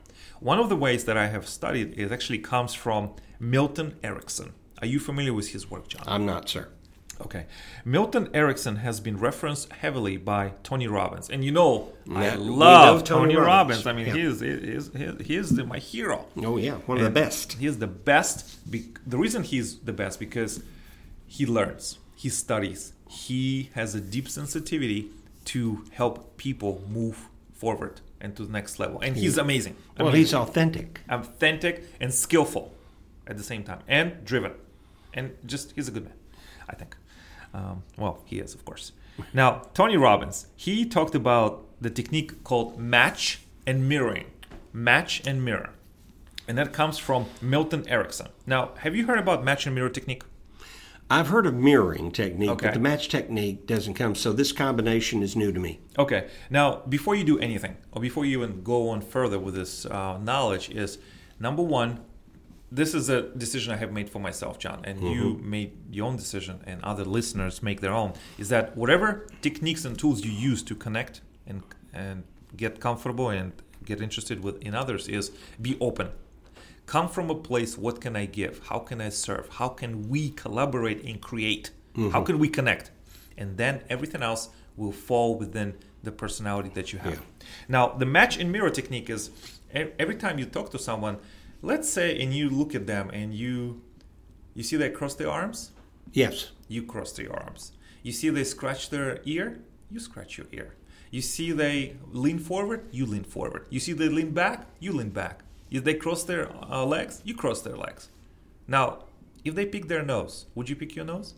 One 0.40 0.58
of 0.58 0.68
the 0.68 0.76
ways 0.76 1.04
that 1.04 1.16
I 1.16 1.28
have 1.28 1.46
studied 1.48 1.94
is 1.94 2.10
actually 2.10 2.38
comes 2.38 2.74
from 2.74 3.14
Milton 3.38 3.96
Erickson. 4.02 4.52
Are 4.80 4.86
you 4.86 4.98
familiar 4.98 5.32
with 5.32 5.48
his 5.50 5.70
work, 5.70 5.88
John? 5.88 6.02
I'm 6.06 6.26
not, 6.26 6.48
sir. 6.48 6.68
Okay. 7.20 7.46
Milton 7.84 8.28
Erickson 8.34 8.76
has 8.76 9.00
been 9.00 9.16
referenced 9.18 9.72
heavily 9.72 10.16
by 10.18 10.52
Tony 10.62 10.86
Robbins. 10.86 11.30
And 11.30 11.42
you 11.44 11.50
know, 11.50 11.92
Yeah, 12.04 12.32
I 12.32 12.34
love 12.34 13.04
Tony 13.04 13.32
Tony, 13.32 13.36
Robbins. 13.36 13.84
Robbins. 13.84 13.86
I 13.86 13.92
mean, 13.94 14.06
Yeah. 14.06 14.12
he 14.14 14.20
is, 14.22 14.40
he 14.40 14.48
is, 14.48 14.90
he 14.94 15.04
is, 15.04 15.26
he 15.26 15.36
is 15.36 15.50
the, 15.50 15.64
my 15.64 15.78
hero. 15.78 16.26
Oh 16.44 16.56
yeah, 16.58 16.74
one 16.86 16.98
of 16.98 17.04
the 17.04 17.10
best. 17.10 17.54
He 17.54 17.66
is 17.66 17.78
the 17.78 17.86
best. 17.86 18.70
Be- 18.70 18.92
the 19.06 19.16
reason 19.16 19.42
he's 19.44 19.78
the 19.78 19.92
best 19.94 20.18
because 20.18 20.62
he 21.26 21.46
learns, 21.46 21.98
he 22.14 22.28
studies, 22.28 22.92
he 23.08 23.70
has 23.74 23.94
a 23.94 24.00
deep 24.00 24.28
sensitivity 24.28 25.10
to 25.46 25.84
help 25.92 26.36
people 26.36 26.82
move 26.88 27.28
forward 27.54 28.00
and 28.20 28.36
to 28.36 28.44
the 28.44 28.52
next 28.52 28.78
level. 28.78 29.00
And 29.00 29.16
he's 29.16 29.38
amazing. 29.38 29.76
Well, 29.98 30.12
he's 30.12 30.34
authentic. 30.34 31.00
authentic 31.08 31.84
and 32.00 32.12
skillful 32.12 32.74
at 33.26 33.36
the 33.38 33.42
same 33.42 33.64
time 33.64 33.80
and 33.88 34.24
driven 34.24 34.52
and 35.14 35.34
just 35.46 35.72
he's 35.72 35.88
a 35.88 35.90
good 35.90 36.04
man 36.04 36.12
i 36.68 36.74
think 36.76 36.96
um, 37.56 37.82
well 37.96 38.14
he 38.24 38.36
is 38.44 38.54
of 38.54 38.64
course 38.64 38.92
now 39.32 39.50
tony 39.74 39.96
robbins 39.96 40.46
he 40.56 40.74
talked 40.96 41.14
about 41.14 41.50
the 41.80 41.90
technique 41.90 42.30
called 42.44 42.78
match 42.78 43.40
and 43.66 43.88
mirroring 43.88 44.28
match 44.72 45.12
and 45.26 45.44
mirror 45.44 45.70
and 46.48 46.56
that 46.58 46.72
comes 46.72 46.96
from 47.06 47.26
milton 47.40 47.82
erickson 47.88 48.28
now 48.46 48.62
have 48.84 48.94
you 48.96 49.06
heard 49.06 49.18
about 49.18 49.42
match 49.44 49.66
and 49.66 49.74
mirror 49.74 49.88
technique 49.98 50.22
I've 51.08 51.28
heard 51.28 51.46
of 51.46 51.54
mirroring 51.54 52.10
technique, 52.10 52.50
Okay. 52.50 52.66
but 52.66 52.74
the 52.74 52.80
match 52.80 53.08
technique 53.08 53.64
doesn't 53.68 53.94
come. 53.94 54.16
So 54.16 54.32
this 54.32 54.50
combination 54.50 55.22
is 55.22 55.36
new 55.36 55.52
to 55.52 55.60
me. 55.60 55.78
Okay. 55.96 56.26
Now, 56.50 56.82
before 56.88 57.14
you 57.14 57.22
do 57.22 57.38
anything, 57.38 57.76
or 57.92 58.00
before 58.02 58.24
you 58.24 58.42
even 58.42 58.64
go 58.64 58.88
on 58.88 59.00
further 59.00 59.38
with 59.38 59.54
this 59.54 59.86
uh, 59.86 60.18
knowledge, 60.18 60.68
is 60.70 60.98
number 61.38 61.62
one, 61.62 62.00
this 62.70 62.94
is 62.94 63.08
a 63.08 63.22
decision 63.22 63.72
I 63.72 63.76
have 63.76 63.92
made 63.92 64.10
for 64.10 64.18
myself, 64.18 64.58
John, 64.58 64.80
and 64.84 65.00
you 65.00 65.34
mm-hmm. 65.34 65.50
made 65.50 65.72
your 65.90 66.06
own 66.06 66.16
decision, 66.16 66.62
and 66.66 66.82
other 66.82 67.04
listeners 67.04 67.62
make 67.62 67.80
their 67.80 67.92
own. 67.92 68.12
Is 68.38 68.48
that 68.48 68.76
whatever 68.76 69.28
techniques 69.40 69.84
and 69.84 69.98
tools 69.98 70.24
you 70.24 70.32
use 70.32 70.62
to 70.64 70.74
connect 70.74 71.20
and 71.46 71.62
and 71.92 72.24
get 72.56 72.80
comfortable 72.80 73.30
and 73.30 73.52
get 73.84 74.00
interested 74.00 74.42
with 74.42 74.60
in 74.62 74.74
others 74.74 75.08
is 75.08 75.32
be 75.60 75.76
open. 75.80 76.10
Come 76.86 77.08
from 77.08 77.30
a 77.30 77.34
place. 77.34 77.76
What 77.76 78.00
can 78.00 78.16
I 78.16 78.26
give? 78.26 78.60
How 78.68 78.78
can 78.78 79.00
I 79.00 79.08
serve? 79.08 79.48
How 79.54 79.68
can 79.68 80.08
we 80.08 80.30
collaborate 80.30 81.04
and 81.04 81.20
create? 81.20 81.70
How 81.94 82.02
mm-hmm. 82.02 82.24
can 82.24 82.38
we 82.38 82.48
connect? 82.48 82.90
And 83.38 83.56
then 83.56 83.82
everything 83.88 84.22
else 84.22 84.50
will 84.76 84.92
fall 84.92 85.36
within 85.36 85.74
the 86.02 86.12
personality 86.12 86.70
that 86.74 86.92
you 86.92 86.98
have. 87.00 87.14
Yeah. 87.14 87.46
Now, 87.68 87.88
the 87.88 88.06
match 88.06 88.38
and 88.38 88.52
mirror 88.52 88.70
technique 88.70 89.10
is 89.10 89.30
every 89.72 90.14
time 90.14 90.38
you 90.38 90.44
talk 90.46 90.70
to 90.70 90.78
someone, 90.78 91.18
let's 91.62 91.88
say, 91.88 92.20
and 92.20 92.32
you 92.34 92.48
look 92.50 92.74
at 92.74 92.86
them 92.86 93.10
and 93.12 93.34
you 93.34 93.82
you 94.54 94.62
see 94.62 94.76
they 94.76 94.88
cross 94.90 95.14
their 95.14 95.30
arms, 95.30 95.72
Yes. 96.12 96.50
you 96.68 96.82
cross 96.82 97.12
their 97.12 97.30
arms. 97.32 97.72
You 98.02 98.12
see 98.12 98.30
they 98.30 98.44
scratch 98.44 98.88
their 98.90 99.20
ear, 99.24 99.58
you 99.90 100.00
scratch 100.00 100.38
your 100.38 100.46
ear. 100.52 100.74
You 101.10 101.20
see 101.22 101.52
they 101.52 101.96
lean 102.12 102.38
forward, 102.38 102.86
you 102.90 103.04
lean 103.06 103.24
forward. 103.24 103.66
You 103.70 103.80
see 103.80 103.92
they 103.92 104.08
lean 104.08 104.30
back, 104.32 104.66
you 104.80 104.92
lean 104.92 105.10
back. 105.10 105.42
If 105.70 105.84
they 105.84 105.94
cross 105.94 106.24
their 106.24 106.50
uh, 106.70 106.84
legs, 106.84 107.20
you 107.24 107.34
cross 107.34 107.60
their 107.62 107.76
legs. 107.76 108.08
Now, 108.66 109.04
if 109.44 109.54
they 109.54 109.66
pick 109.66 109.88
their 109.88 110.02
nose, 110.02 110.46
would 110.54 110.68
you 110.68 110.76
pick 110.76 110.96
your 110.96 111.04
nose? 111.04 111.34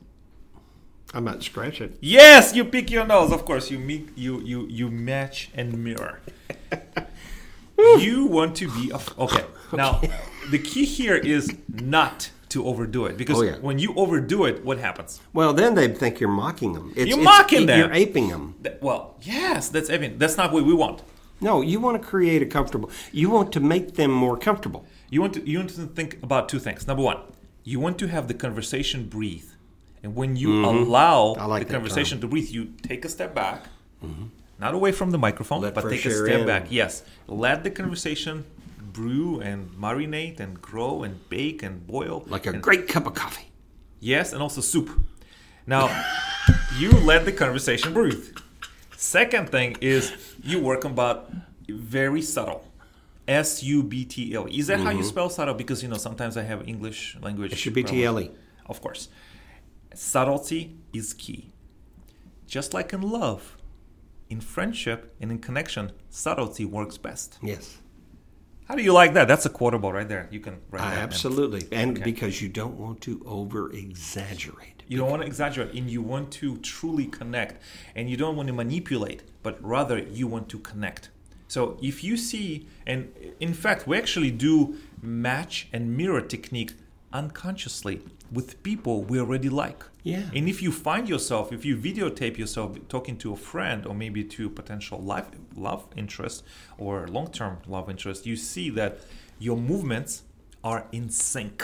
I 1.15 1.21
might 1.21 1.43
scratch 1.43 1.81
it. 1.81 1.97
Yes, 2.01 2.55
you 2.55 2.65
pick 2.65 2.91
your 2.91 3.07
nose. 3.07 3.33
Of 3.33 3.45
course, 3.47 3.71
you 3.71 3.79
meet, 3.79 4.11
you 4.17 4.41
you 4.43 4.67
you 4.69 4.91
match 4.91 5.51
and 5.55 5.83
mirror. 5.83 6.21
you 7.99 8.27
want 8.27 8.57
to 8.57 8.69
be 8.71 8.91
a- 8.91 9.21
okay. 9.23 9.45
Now, 9.73 10.01
the 10.51 10.59
key 10.59 10.85
here 10.85 11.17
is 11.17 11.55
not 11.69 12.31
to 12.51 12.67
overdo 12.67 13.05
it 13.07 13.17
because 13.19 13.39
Oh, 13.39 13.43
yeah. 13.43 13.57
when 13.59 13.79
you 13.79 13.93
overdo 13.95 14.45
it, 14.47 14.65
what 14.65 14.79
happens? 14.79 15.21
Well, 15.35 15.53
then 15.53 15.75
they'd 15.75 15.97
think 15.99 16.19
you're 16.21 16.31
mocking 16.31 16.73
them. 16.73 16.93
It's, 16.97 17.09
You're 17.09 17.19
mocking 17.23 17.67
them. 17.67 17.79
You're 17.79 17.93
aping 17.93 18.29
them. 18.29 18.55
Well, 18.81 19.17
yes, 19.21 19.69
that's 19.69 19.91
I 19.91 19.99
mean, 19.99 20.17
that's 20.19 20.37
not 20.39 20.53
what 20.53 20.65
we 20.65 20.73
want. 20.73 21.03
No, 21.41 21.61
you 21.61 21.79
want 21.79 22.01
to 22.01 22.09
create 22.09 22.41
a 22.43 22.47
comfortable. 22.47 22.91
You 23.13 23.29
want 23.31 23.53
to 23.53 23.61
make 23.61 23.95
them 23.95 24.11
more 24.11 24.37
comfortable. 24.39 24.87
You 25.11 25.21
want 25.21 25.35
to 25.35 25.49
you 25.49 25.59
want 25.59 25.71
to 25.71 25.87
think 25.87 26.19
about 26.23 26.49
two 26.49 26.59
things. 26.59 26.87
Number 26.87 27.03
one, 27.03 27.19
you 27.65 27.79
want 27.81 27.99
to 27.99 28.07
have 28.09 28.27
the 28.29 28.35
conversation 28.35 29.09
breathe, 29.09 29.49
and 30.03 30.15
when 30.17 30.35
you 30.37 30.65
allow 30.65 31.35
Mm-hmm. 31.35 31.43
I 31.43 31.45
like 31.45 31.67
the 31.69 31.73
conversation 31.75 32.21
to 32.23 32.27
breathe, 32.27 32.49
you 32.51 32.73
take 32.83 33.05
a 33.05 33.09
step 33.09 33.35
back, 33.35 33.67
not 34.59 34.75
away 34.75 34.91
from 34.93 35.11
the 35.13 35.19
microphone, 35.19 35.61
Let 35.61 35.75
but 35.75 35.89
take 35.91 36.05
a 36.07 36.11
step 36.11 36.41
in. 36.41 36.47
back. 36.47 36.67
Yes, 36.71 37.03
let 37.27 37.63
the 37.63 37.71
conversation 37.71 38.45
brew 38.99 39.41
and 39.41 39.71
marinate 39.85 40.41
and 40.41 40.61
grow 40.61 41.05
and 41.05 41.15
bake 41.29 41.63
and 41.63 41.87
boil 41.87 42.25
Like 42.27 42.47
a 42.47 42.51
and- 42.51 42.63
great 42.63 42.89
cup 42.89 43.07
of 43.07 43.15
coffee. 43.15 43.49
Yes, 44.01 44.33
and 44.33 44.43
also 44.43 44.61
soup. 44.61 44.89
Now, 45.67 45.87
you 46.81 46.91
let 46.91 47.25
the 47.25 47.33
conversation 47.33 47.93
breathe. 47.93 48.27
Second 48.97 49.51
thing 49.51 49.77
is 49.81 50.13
you 50.43 50.59
work 50.61 50.85
about 50.85 51.31
very 51.69 52.23
subtle. 52.23 52.65
S 53.29 53.63
U 53.63 53.83
B 53.83 54.05
T 54.05 54.35
L. 54.35 54.47
Is 54.47 54.67
that 54.69 54.81
how 54.81 54.91
you 54.91 54.99
mm-hmm. 54.99 55.15
spell 55.15 55.31
subtle? 55.31 55.55
Because 55.55 55.83
you 55.83 55.89
know 55.89 56.01
sometimes 56.09 56.37
I 56.37 56.43
have 56.43 56.67
English 56.67 57.17
language. 57.21 57.53
S-U-B-T-L-E. 57.53 58.31
Of 58.67 58.81
course, 58.81 59.09
subtlety 59.95 60.79
is 60.93 61.13
key. 61.13 61.53
Just 62.47 62.73
like 62.73 62.93
in 62.97 63.03
love, 63.03 63.59
in 64.31 64.41
friendship, 64.41 65.15
and 65.21 65.31
in 65.31 65.39
connection, 65.39 65.93
subtlety 66.09 66.65
works 66.65 66.97
best. 66.97 67.39
Yes. 67.43 67.79
How 68.69 68.75
do 68.75 68.83
you 68.83 68.93
like 68.93 69.15
that? 69.15 69.27
That's 69.29 69.47
a 69.47 69.49
quotable 69.49 69.95
right 69.95 70.07
there. 70.07 70.29
You 70.31 70.41
can 70.41 70.61
write 70.71 70.83
that. 70.83 70.95
down. 70.97 70.99
absolutely. 70.99 71.67
And 71.73 72.05
because 72.05 72.43
you 72.43 72.51
don't 72.51 72.79
want 72.79 73.01
to 73.03 73.23
over 73.25 73.73
exaggerate. 73.73 74.83
You 74.87 74.99
don't 74.99 75.09
want 75.09 75.23
to 75.23 75.27
exaggerate 75.27 75.73
and 75.73 75.89
you 75.89 76.03
want 76.03 76.31
to 76.33 76.59
truly 76.59 77.07
connect 77.07 77.63
and 77.97 78.11
you 78.11 78.19
don't 78.19 78.37
want 78.37 78.49
to 78.49 78.53
manipulate, 78.53 79.23
but 79.43 79.63
rather 79.65 79.99
you 79.99 80.27
want 80.27 80.51
to 80.51 80.59
connect. 80.59 81.09
So 81.49 81.79
if 81.81 82.05
you 82.05 82.19
see, 82.19 82.69
and 82.87 83.11
in 83.41 83.55
fact, 83.55 83.87
we 83.87 83.97
actually 83.97 84.31
do 84.31 84.77
match 85.01 85.69
and 85.73 85.97
mirror 85.97 86.21
technique 86.21 86.75
unconsciously 87.11 88.03
with 88.31 88.63
people 88.63 89.03
we 89.03 89.19
already 89.19 89.49
like. 89.49 89.83
Yeah. 90.09 90.23
And 90.37 90.49
if 90.49 90.59
you 90.63 90.73
find 90.73 91.05
yourself, 91.09 91.53
if 91.53 91.63
you 91.69 91.77
videotape 91.77 92.39
yourself 92.39 92.69
talking 92.89 93.17
to 93.19 93.33
a 93.33 93.37
friend 93.37 93.87
or 93.89 93.95
maybe 93.95 94.25
to 94.37 94.47
a 94.47 94.53
potential 94.61 94.99
life 95.13 95.27
love 95.55 95.83
interest 96.03 96.45
or 96.79 97.07
long-term 97.09 97.59
love 97.67 97.91
interest, 97.91 98.25
you 98.31 98.37
see 98.37 98.71
that 98.71 98.93
your 99.39 99.59
movements 99.71 100.23
are 100.65 100.87
in 100.93 101.11
sync 101.11 101.57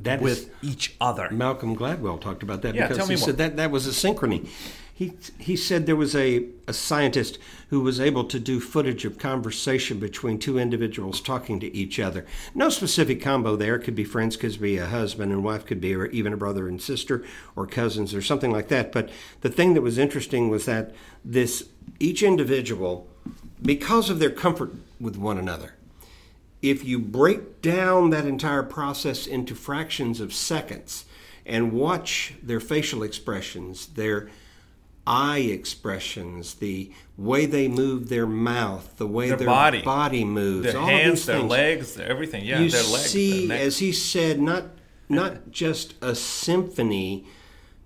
That 0.00 0.18
is- 0.18 0.24
with 0.24 0.40
each 0.70 0.96
other. 1.00 1.26
Malcolm 1.30 1.76
Gladwell 1.76 2.20
talked 2.20 2.42
about 2.42 2.62
that 2.62 2.74
Yeah, 2.74 2.82
because 2.88 2.96
tell 2.98 3.06
he 3.06 3.14
more. 3.14 3.26
said 3.26 3.36
that 3.38 3.56
that 3.60 3.70
was 3.70 3.86
a 3.86 3.90
synchrony. 3.90 4.48
He 4.96 5.14
he 5.38 5.56
said 5.56 5.86
there 5.86 5.96
was 5.96 6.14
a, 6.14 6.46
a 6.68 6.72
scientist 6.72 7.40
who 7.70 7.80
was 7.80 7.98
able 7.98 8.22
to 8.26 8.38
do 8.38 8.60
footage 8.60 9.04
of 9.04 9.18
conversation 9.18 9.98
between 9.98 10.38
two 10.38 10.56
individuals 10.56 11.20
talking 11.20 11.58
to 11.60 11.76
each 11.76 11.98
other. 11.98 12.24
No 12.54 12.68
specific 12.68 13.20
combo 13.20 13.56
there. 13.56 13.80
Could 13.80 13.96
be 13.96 14.04
friends, 14.04 14.36
could 14.36 14.60
be 14.60 14.78
a 14.78 14.86
husband 14.86 15.32
and 15.32 15.42
wife, 15.42 15.66
could 15.66 15.80
be 15.80 15.96
or 15.96 16.06
even 16.06 16.32
a 16.32 16.36
brother 16.36 16.68
and 16.68 16.80
sister 16.80 17.24
or 17.56 17.66
cousins 17.66 18.14
or 18.14 18.22
something 18.22 18.52
like 18.52 18.68
that. 18.68 18.92
But 18.92 19.10
the 19.40 19.48
thing 19.48 19.74
that 19.74 19.82
was 19.82 19.98
interesting 19.98 20.48
was 20.48 20.64
that 20.66 20.94
this 21.24 21.68
each 21.98 22.22
individual, 22.22 23.08
because 23.60 24.10
of 24.10 24.20
their 24.20 24.30
comfort 24.30 24.70
with 25.00 25.16
one 25.16 25.38
another, 25.38 25.74
if 26.62 26.84
you 26.84 27.00
break 27.00 27.60
down 27.60 28.10
that 28.10 28.26
entire 28.26 28.62
process 28.62 29.26
into 29.26 29.56
fractions 29.56 30.20
of 30.20 30.32
seconds 30.32 31.04
and 31.44 31.72
watch 31.72 32.34
their 32.40 32.60
facial 32.60 33.02
expressions, 33.02 33.86
their 33.88 34.30
eye 35.06 35.38
expressions, 35.38 36.54
the 36.54 36.90
way 37.16 37.46
they 37.46 37.68
move 37.68 38.08
their 38.08 38.26
mouth, 38.26 38.96
the 38.96 39.06
way 39.06 39.28
Their 39.28 39.36
their, 39.36 39.46
body. 39.84 40.24
moves, 40.24 40.66
Their 40.72 40.80
all 40.80 40.86
hands, 40.86 41.06
of 41.06 41.14
these 41.16 41.26
their 41.26 41.38
things. 41.38 41.50
legs, 41.50 41.98
everything. 41.98 42.44
Yeah, 42.44 42.60
you 42.60 42.70
their 42.70 42.82
legs. 42.82 43.10
see, 43.10 43.46
their 43.46 43.58
as 43.66 43.78
he 43.78 43.92
said, 43.92 44.40
not 44.40 44.64
not 45.08 45.50
just 45.50 45.94
a 46.02 46.14
symphony, 46.14 47.26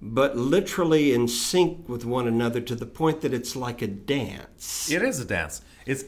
but 0.01 0.37
literally 0.37 1.13
in 1.13 1.27
sync 1.29 1.89
with 1.89 2.05
one 2.05 2.29
another 2.29 2.61
to 2.61 2.75
the 2.77 2.87
point 2.87 3.21
that 3.23 3.35
it's 3.35 3.57
like 3.57 3.83
a 3.83 3.89
dance. 3.89 4.91
It 4.91 5.03
is 5.03 5.19
a 5.21 5.25
dance. 5.25 5.61
It's 5.87 6.05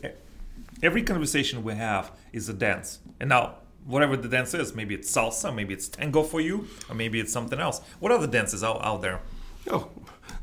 every 0.82 1.02
conversation 1.02 1.62
we 1.64 1.74
have 1.74 2.12
is 2.32 2.48
a 2.48 2.54
dance. 2.54 3.00
And 3.18 3.28
now, 3.30 3.56
whatever 3.84 4.16
the 4.16 4.28
dance 4.28 4.54
is, 4.54 4.74
maybe 4.74 4.94
it's 4.94 5.10
salsa, 5.10 5.52
maybe 5.54 5.74
it's 5.74 5.88
tango 5.88 6.22
for 6.22 6.40
you, 6.40 6.66
or 6.88 6.94
maybe 6.94 7.18
it's 7.18 7.32
something 7.32 7.58
else. 7.58 7.80
What 7.98 8.12
other 8.12 8.26
dances 8.28 8.62
out, 8.62 8.84
out 8.84 9.02
there? 9.02 9.20
Oh, 9.68 9.88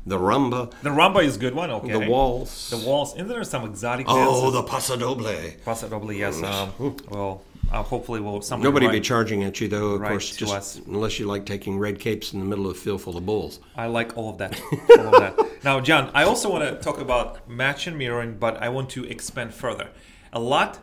the 0.08 0.18
rumba, 0.18 0.72
The 0.82 0.90
rumba 0.90 1.22
is 1.24 1.36
a 1.36 1.38
good 1.38 1.54
one. 1.54 1.70
Okay. 1.70 1.92
the 1.92 2.08
waltz. 2.10 2.70
The 2.70 2.78
waltz. 2.78 3.14
And 3.14 3.28
there 3.30 3.40
are 3.40 3.44
some 3.44 3.64
exotic 3.64 4.06
dances. 4.06 4.26
Oh, 4.44 4.50
the 4.50 4.62
pasodoble. 4.62 5.54
Possibly 5.64 6.18
yes. 6.18 6.42
Um, 6.42 6.96
well, 7.10 7.42
uh, 7.70 7.82
hopefully 7.82 8.20
we'll 8.20 8.40
somebody 8.40 8.68
Nobody 8.68 8.86
write- 8.86 8.92
be 8.92 9.00
charging 9.00 9.44
at 9.44 9.60
you 9.60 9.68
though, 9.68 9.90
of 9.90 10.00
Right 10.00 10.08
course, 10.10 10.34
just 10.34 10.52
us. 10.54 10.80
unless 10.86 11.18
you 11.18 11.26
like 11.26 11.44
taking 11.44 11.78
red 11.78 11.98
capes 11.98 12.32
in 12.32 12.40
the 12.40 12.46
middle 12.46 12.66
of 12.70 12.76
a 12.76 12.80
field 12.80 13.02
full 13.02 13.16
of 13.16 13.26
bulls. 13.26 13.60
I 13.76 13.86
like 13.86 14.16
all 14.16 14.30
of 14.30 14.38
that. 14.38 14.58
all 14.98 15.14
of 15.14 15.20
that. 15.20 15.64
Now, 15.64 15.80
John, 15.80 16.10
I 16.14 16.22
also 16.24 16.50
want 16.50 16.64
to 16.64 16.76
talk 16.82 16.98
about 16.98 17.48
match 17.48 17.86
and 17.86 17.98
mirroring, 17.98 18.38
but 18.38 18.56
I 18.62 18.68
want 18.70 18.88
to 18.90 19.04
expand 19.04 19.52
further. 19.52 19.88
A 20.32 20.40
lot, 20.40 20.78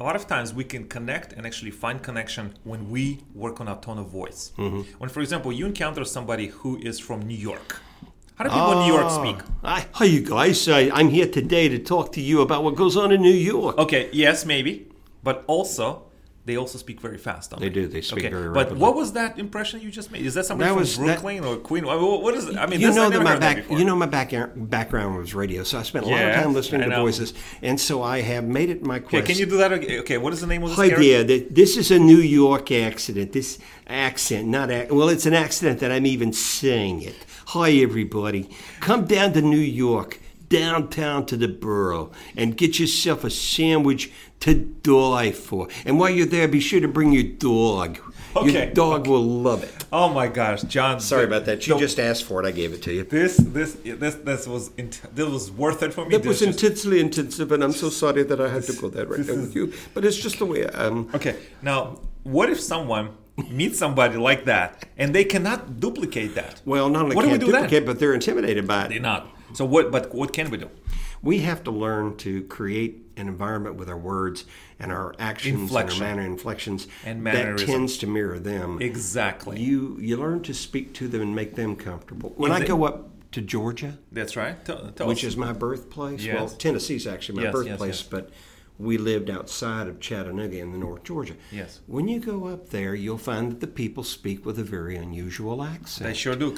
a 0.00 0.02
lot 0.04 0.16
of 0.16 0.26
times 0.26 0.52
we 0.52 0.64
can 0.64 0.88
connect 0.88 1.32
and 1.34 1.46
actually 1.46 1.70
find 1.70 2.02
connection 2.02 2.54
when 2.64 2.90
we 2.90 3.20
work 3.34 3.60
on 3.60 3.68
our 3.68 3.78
tone 3.80 3.98
of 3.98 4.08
voice. 4.08 4.52
Mm-hmm. 4.58 4.80
When, 4.98 5.10
for 5.10 5.20
example, 5.20 5.52
you 5.52 5.66
encounter 5.66 6.04
somebody 6.04 6.46
who 6.48 6.78
is 6.78 6.98
from 6.98 7.20
New 7.22 7.36
York. 7.36 7.80
How 8.40 8.44
do 8.44 8.52
people 8.52 8.72
in 8.72 8.88
New 8.88 8.94
York 8.94 9.04
ah, 9.04 9.20
speak? 9.20 9.36
Hi, 9.62 9.86
hi, 9.92 10.04
you 10.06 10.22
guys. 10.22 10.66
I, 10.66 10.88
I'm 10.94 11.10
here 11.10 11.26
today 11.26 11.68
to 11.68 11.78
talk 11.78 12.10
to 12.12 12.22
you 12.22 12.40
about 12.40 12.64
what 12.64 12.74
goes 12.74 12.96
on 12.96 13.12
in 13.12 13.20
New 13.20 13.28
York. 13.28 13.76
Okay, 13.76 14.08
yes, 14.14 14.46
maybe, 14.46 14.88
but 15.22 15.44
also 15.46 16.04
they 16.50 16.56
also 16.56 16.78
speak 16.78 17.00
very 17.00 17.16
fast. 17.16 17.50
Don't 17.50 17.60
They 17.60 17.70
do. 17.70 17.86
They 17.86 18.00
speak 18.00 18.24
okay. 18.24 18.28
very 18.34 18.48
But 18.48 18.64
rapidly. 18.66 18.80
what 18.80 18.94
was 18.96 19.12
that 19.12 19.38
impression 19.38 19.80
you 19.80 19.90
just 20.00 20.10
made? 20.10 20.26
Is 20.26 20.34
that 20.34 20.46
somebody 20.46 20.66
That 20.68 20.74
from 20.74 20.80
was- 20.80 20.96
that- 20.98 21.04
Brooklyn 21.06 21.44
or 21.44 21.56
Queen? 21.56 21.86
What 21.86 22.22
what 22.24 22.34
is 22.34 22.44
it? 22.48 22.56
I 22.56 22.66
mean, 22.66 22.80
you 22.80 22.92
know 22.92 23.08
that 23.08 23.22
my 23.22 23.30
heard 23.32 23.42
that 23.42 23.68
back, 23.68 23.78
you 23.78 23.84
know 23.84 23.94
my 23.94 24.06
back, 24.18 24.30
background 24.56 25.16
was 25.16 25.32
radio, 25.42 25.62
so 25.62 25.78
I 25.78 25.84
spent 25.84 26.04
a 26.06 26.08
lot 26.08 26.20
of 26.28 26.34
time 26.34 26.52
listening 26.52 26.90
to 26.90 26.96
voices, 26.96 27.32
and 27.62 27.76
so 27.88 28.02
I 28.02 28.20
have 28.32 28.44
made 28.58 28.68
it 28.74 28.82
my 28.82 28.96
Okay, 28.98 29.22
can 29.22 29.36
you 29.38 29.46
do 29.46 29.58
that? 29.58 29.72
again? 29.72 30.00
Okay, 30.00 30.18
what 30.18 30.32
is 30.32 30.40
the 30.40 30.46
name 30.52 30.62
of 30.64 30.70
this 30.70 30.78
Hi 30.78 30.88
character? 30.88 31.24
there. 31.24 31.40
This 31.60 31.76
is 31.76 31.90
a 31.92 31.98
New 32.12 32.22
York 32.42 32.66
accident. 32.72 33.32
This 33.32 33.58
accent, 33.86 34.48
not 34.48 34.70
ac- 34.70 34.90
well, 34.92 35.08
it's 35.08 35.26
an 35.26 35.34
accident 35.34 35.78
that 35.80 35.90
I'm 35.92 36.06
even 36.06 36.32
saying 36.32 37.02
it. 37.02 37.18
Hi, 37.54 37.70
everybody. 37.88 38.48
Come 38.80 39.04
down 39.06 39.32
to 39.34 39.42
New 39.42 39.66
York, 39.86 40.18
downtown 40.50 41.24
to 41.26 41.36
the 41.38 41.48
borough, 41.48 42.10
and 42.36 42.56
get 42.56 42.78
yourself 42.78 43.24
a 43.24 43.30
sandwich 43.30 44.10
to 44.40 44.54
die 44.54 45.32
for. 45.32 45.68
And 45.86 45.98
while 45.98 46.10
you're 46.10 46.26
there, 46.26 46.46
be 46.48 46.60
sure 46.60 46.80
to 46.80 46.88
bring 46.88 47.12
your 47.12 47.22
dog. 47.22 47.98
Okay, 48.36 48.66
Your 48.66 48.66
dog 48.74 49.08
will 49.08 49.24
love 49.24 49.64
it. 49.64 49.74
Oh 49.92 50.08
my 50.08 50.28
gosh, 50.28 50.62
John! 50.62 51.00
Sorry 51.00 51.22
the- 51.22 51.28
about 51.28 51.46
that. 51.46 51.66
You 51.66 51.74
the- 51.74 51.80
just 51.80 51.98
asked 51.98 52.22
for 52.24 52.40
it. 52.40 52.46
I 52.46 52.52
gave 52.52 52.72
it 52.72 52.80
to 52.82 52.92
you. 52.92 53.02
this 53.02 53.36
this 53.38 53.72
this 53.82 54.14
this 54.16 54.46
was 54.46 54.70
int- 54.76 55.00
this 55.12 55.26
was 55.28 55.50
worth 55.50 55.82
it 55.82 55.92
for 55.92 56.04
me. 56.04 56.16
That 56.16 56.24
was 56.24 56.38
This 56.38 56.46
just- 56.48 56.62
intensely 56.62 57.00
intensive, 57.00 57.50
and 57.50 57.64
I'm 57.64 57.72
so 57.72 57.88
sorry 57.88 58.22
that 58.22 58.40
I 58.40 58.48
had 58.48 58.62
to 58.64 58.72
go 58.74 58.88
there 58.88 59.06
right 59.06 59.26
there 59.26 59.34
with 59.34 59.56
you. 59.56 59.72
But 59.94 60.04
it's 60.04 60.16
just 60.16 60.38
the 60.38 60.46
way 60.46 60.64
I 60.68 60.86
am. 60.86 61.08
Okay, 61.12 61.34
now 61.60 61.98
what 62.22 62.48
if 62.50 62.60
someone 62.60 63.08
meets 63.50 63.78
somebody 63.78 64.16
like 64.16 64.44
that 64.44 64.84
and 64.96 65.12
they 65.12 65.24
cannot 65.24 65.80
duplicate 65.80 66.36
that? 66.36 66.60
Well, 66.64 66.88
not 66.88 67.02
only 67.04 67.16
What 67.16 67.24
can't 67.24 67.40
do 67.40 67.46
then? 67.46 67.62
duplicate, 67.62 67.84
but 67.84 67.98
they're 67.98 68.14
intimidated 68.14 68.64
by 68.68 68.84
it. 68.84 68.88
They're 68.90 69.00
not. 69.00 69.26
So 69.52 69.64
what? 69.64 69.90
But 69.90 70.14
what 70.14 70.32
can 70.32 70.50
we 70.50 70.58
do? 70.58 70.70
We 71.22 71.40
have 71.40 71.62
to 71.64 71.70
learn 71.70 72.16
to 72.18 72.42
create 72.44 73.06
an 73.16 73.28
environment 73.28 73.76
with 73.76 73.90
our 73.90 73.98
words 73.98 74.46
and 74.78 74.90
our 74.90 75.14
actions 75.18 75.60
Inflection. 75.60 76.02
and 76.02 76.10
our 76.10 76.16
manner 76.16 76.26
inflections 76.26 76.88
And 77.04 77.26
that 77.26 77.58
tends 77.58 77.98
to 77.98 78.06
mirror 78.06 78.38
them. 78.38 78.80
Exactly. 78.80 79.60
You 79.60 79.98
you 80.00 80.16
learn 80.16 80.42
to 80.44 80.54
speak 80.54 80.94
to 80.94 81.08
them 81.08 81.20
and 81.20 81.34
make 81.34 81.54
them 81.56 81.76
comfortable. 81.76 82.32
When 82.36 82.50
Is 82.52 82.62
I 82.62 82.64
go 82.66 82.84
up 82.84 83.10
to 83.32 83.40
Georgia, 83.42 83.98
That's 84.10 84.34
right. 84.34 84.64
Tell, 84.64 84.90
tell 84.92 85.06
which 85.06 85.18
us. 85.24 85.32
is 85.32 85.36
my 85.36 85.52
birthplace, 85.52 86.26
well, 86.26 86.42
Yes. 86.44 86.56
Tennessee's 86.56 87.06
actually 87.06 87.36
my 87.36 87.42
yes, 87.44 87.52
birthplace, 87.52 88.00
yes. 88.00 88.02
but 88.02 88.30
we 88.78 88.96
lived 88.96 89.28
outside 89.28 89.86
of 89.86 90.00
Chattanooga 90.00 90.58
in 90.58 90.72
the 90.72 90.78
North 90.78 91.04
Georgia. 91.04 91.34
Yes. 91.52 91.80
When 91.86 92.08
you 92.08 92.18
go 92.18 92.46
up 92.48 92.70
there, 92.70 92.94
you'll 92.94 93.18
find 93.18 93.52
that 93.52 93.60
the 93.60 93.66
people 93.66 94.02
speak 94.04 94.46
with 94.46 94.58
a 94.58 94.64
very 94.64 94.96
unusual 94.96 95.62
accent. 95.62 96.08
They 96.08 96.14
sure 96.14 96.34
do. 96.34 96.56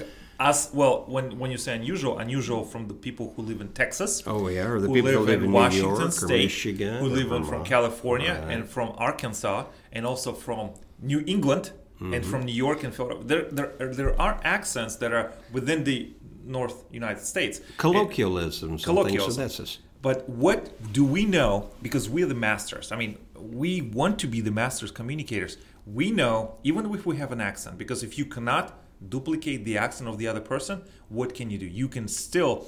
Us 0.50 0.70
well, 0.80 1.04
when 1.14 1.38
when 1.40 1.50
you 1.54 1.58
say 1.66 1.72
unusual, 1.82 2.18
unusual 2.18 2.62
from 2.72 2.82
the 2.90 2.94
people 3.06 3.26
who 3.34 3.42
live 3.50 3.60
in 3.60 3.68
Texas. 3.82 4.12
Oh, 4.26 4.48
yeah, 4.48 4.66
or 4.72 4.80
the 4.80 4.88
who 4.88 4.94
people 4.94 5.10
live 5.10 5.20
who 5.20 5.26
live 5.32 5.42
in, 5.42 5.50
in 5.50 5.52
Washington 5.52 5.90
York 5.90 6.08
or 6.08 6.10
State, 6.10 6.44
Michigan 6.50 6.94
who 7.02 7.08
live 7.20 7.30
in 7.38 7.44
from 7.44 7.62
California 7.64 8.34
Right. 8.34 8.52
and 8.54 8.68
from 8.74 8.88
Arkansas, 9.08 9.58
and 9.96 10.02
also 10.10 10.30
from 10.46 10.64
New 11.00 11.22
England 11.34 11.64
Mm-hmm. 12.00 12.14
and 12.14 12.26
from 12.26 12.40
New 12.50 12.58
York 12.66 12.82
and 12.82 12.92
Philadelphia. 12.92 13.26
There, 13.30 13.44
there, 13.78 13.94
there 14.00 14.20
are 14.20 14.34
accents 14.42 14.96
that 14.96 15.12
are 15.12 15.26
within 15.52 15.84
the 15.84 15.98
North 16.44 16.76
United 16.90 17.24
States. 17.34 17.60
Colloquialisms 17.76 18.84
and 18.88 18.98
things 19.06 19.22
of 19.28 19.36
that. 19.36 19.78
But 20.00 20.28
what 20.28 20.60
do 20.92 21.04
we 21.04 21.24
know? 21.24 21.70
Because 21.80 22.08
we're 22.08 22.26
the 22.26 22.40
masters. 22.50 22.90
I 22.90 22.96
mean, 22.96 23.18
we 23.38 23.70
want 23.82 24.18
to 24.18 24.26
be 24.26 24.40
the 24.40 24.50
masters 24.50 24.90
communicators. 24.90 25.58
We 25.86 26.10
know, 26.10 26.34
even 26.64 26.92
if 26.92 27.06
we 27.06 27.18
have 27.18 27.30
an 27.30 27.40
accent, 27.40 27.78
because 27.78 28.02
if 28.02 28.18
you 28.18 28.24
cannot 28.24 28.66
duplicate 29.08 29.64
the 29.64 29.76
accent 29.78 30.08
of 30.08 30.18
the 30.18 30.26
other 30.28 30.40
person, 30.40 30.82
what 31.08 31.34
can 31.34 31.50
you 31.50 31.58
do? 31.58 31.66
You 31.66 31.88
can 31.88 32.08
still 32.08 32.66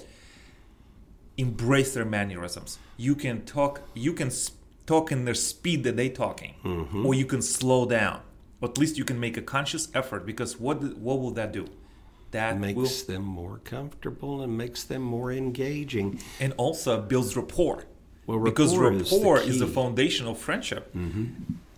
embrace 1.37 1.95
their 1.95 2.05
mannerisms. 2.05 2.79
You 2.97 3.15
can 3.15 3.45
talk. 3.45 3.81
You 3.95 4.13
can 4.13 4.31
talk 4.87 5.11
in 5.11 5.25
their 5.25 5.35
speed 5.35 5.85
that 5.85 5.97
they're 5.97 6.09
talking, 6.11 6.55
Mm-hmm. 6.65 7.07
or 7.07 7.15
you 7.15 7.27
can 7.27 7.43
slow 7.43 7.87
down. 7.87 8.21
Or 8.61 8.69
at 8.69 8.79
least 8.79 8.97
you 8.99 9.05
can 9.05 9.19
make 9.19 9.37
a 9.37 9.43
conscious 9.43 9.89
effort. 9.95 10.25
Because 10.27 10.59
what 10.61 10.83
what 10.99 11.21
will 11.21 11.33
that 11.33 11.53
do? 11.53 11.67
That 12.31 12.55
will 12.55 12.61
makes 12.61 13.03
them 13.03 13.23
more 13.23 13.59
comfortable 13.65 14.43
and 14.43 14.57
makes 14.59 14.83
them 14.85 15.03
more 15.03 15.33
engaging. 15.33 16.21
and 16.41 16.53
also 16.57 17.01
builds 17.01 17.37
rapport. 17.37 17.85
Well, 18.27 18.39
because 18.41 18.77
rapport 18.77 18.93
is 19.03 19.11
the 19.11 19.17
rapport 19.17 19.41
is 19.41 19.59
the, 19.59 19.67
foundation 19.67 20.27
of 20.27 20.39
friendship. 20.39 20.95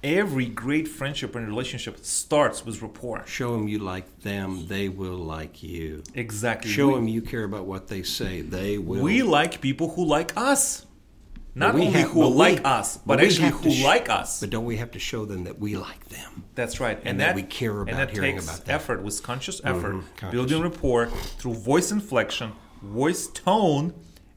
Every 0.03 0.47
great 0.47 0.87
friendship 0.89 1.35
and 1.35 1.47
relationship 1.47 1.99
starts 2.05 2.65
with 2.65 2.83
rapport. 2.83 3.25
Show 3.27 3.53
them 3.53 3.67
you 3.69 3.79
like 3.79 4.21
them, 4.21 4.67
they 4.69 4.89
will 4.89 5.17
like 5.17 5.63
you. 5.63 6.03
Exactly. 6.15 6.71
Show 6.71 6.89
we, 6.89 6.95
them 6.95 7.09
you 7.09 7.23
care 7.23 7.45
about 7.45 7.65
what 7.65 7.89
they 7.89 8.03
say, 8.03 8.43
they 8.43 8.79
will. 8.79 9.03
we 9.03 9.23
like 9.23 9.61
people 9.61 9.91
who 9.91 10.05
like 10.05 10.37
us. 10.37 10.87
Not 11.55 11.75
only 11.75 11.87
have- 11.87 12.11
who 12.11 12.21
but 12.21 12.31
we- 12.31 12.37
like 12.37 12.61
us, 12.67 12.99
but, 12.99 13.19
we 13.19 13.27
actually 13.27 13.49
who 13.49 13.71
sh- 13.71 13.83
like 13.83 14.11
us. 14.11 14.41
But 14.41 14.51
don't 14.51 14.67
we 14.67 14.77
have 14.77 14.91
to 14.91 14.99
show 14.99 15.25
them 15.25 15.45
that 15.45 15.59
we 15.59 15.75
like 15.77 16.07
them? 16.11 16.45
That's 16.55 16.81
right. 16.81 17.01
and 17.03 17.19
that 17.21 17.35
we 17.35 17.43
care 17.43 17.81
and 17.81 17.89
about 17.89 17.97
that 17.97 18.11
hearing 18.11 18.35
takes 18.35 18.45
about 18.45 18.67
that. 18.67 18.75
effort 18.75 19.03
with 19.03 19.23
conscious 19.23 19.61
mm-hmm. 19.63 19.79
effort, 19.79 20.05
conscious. 20.19 20.31
building 20.33 20.63
rapport 20.63 21.07
through 21.07 21.55
voice 21.55 21.91
inflection, 21.91 22.53
voice 22.83 23.27
tone, 23.29 23.95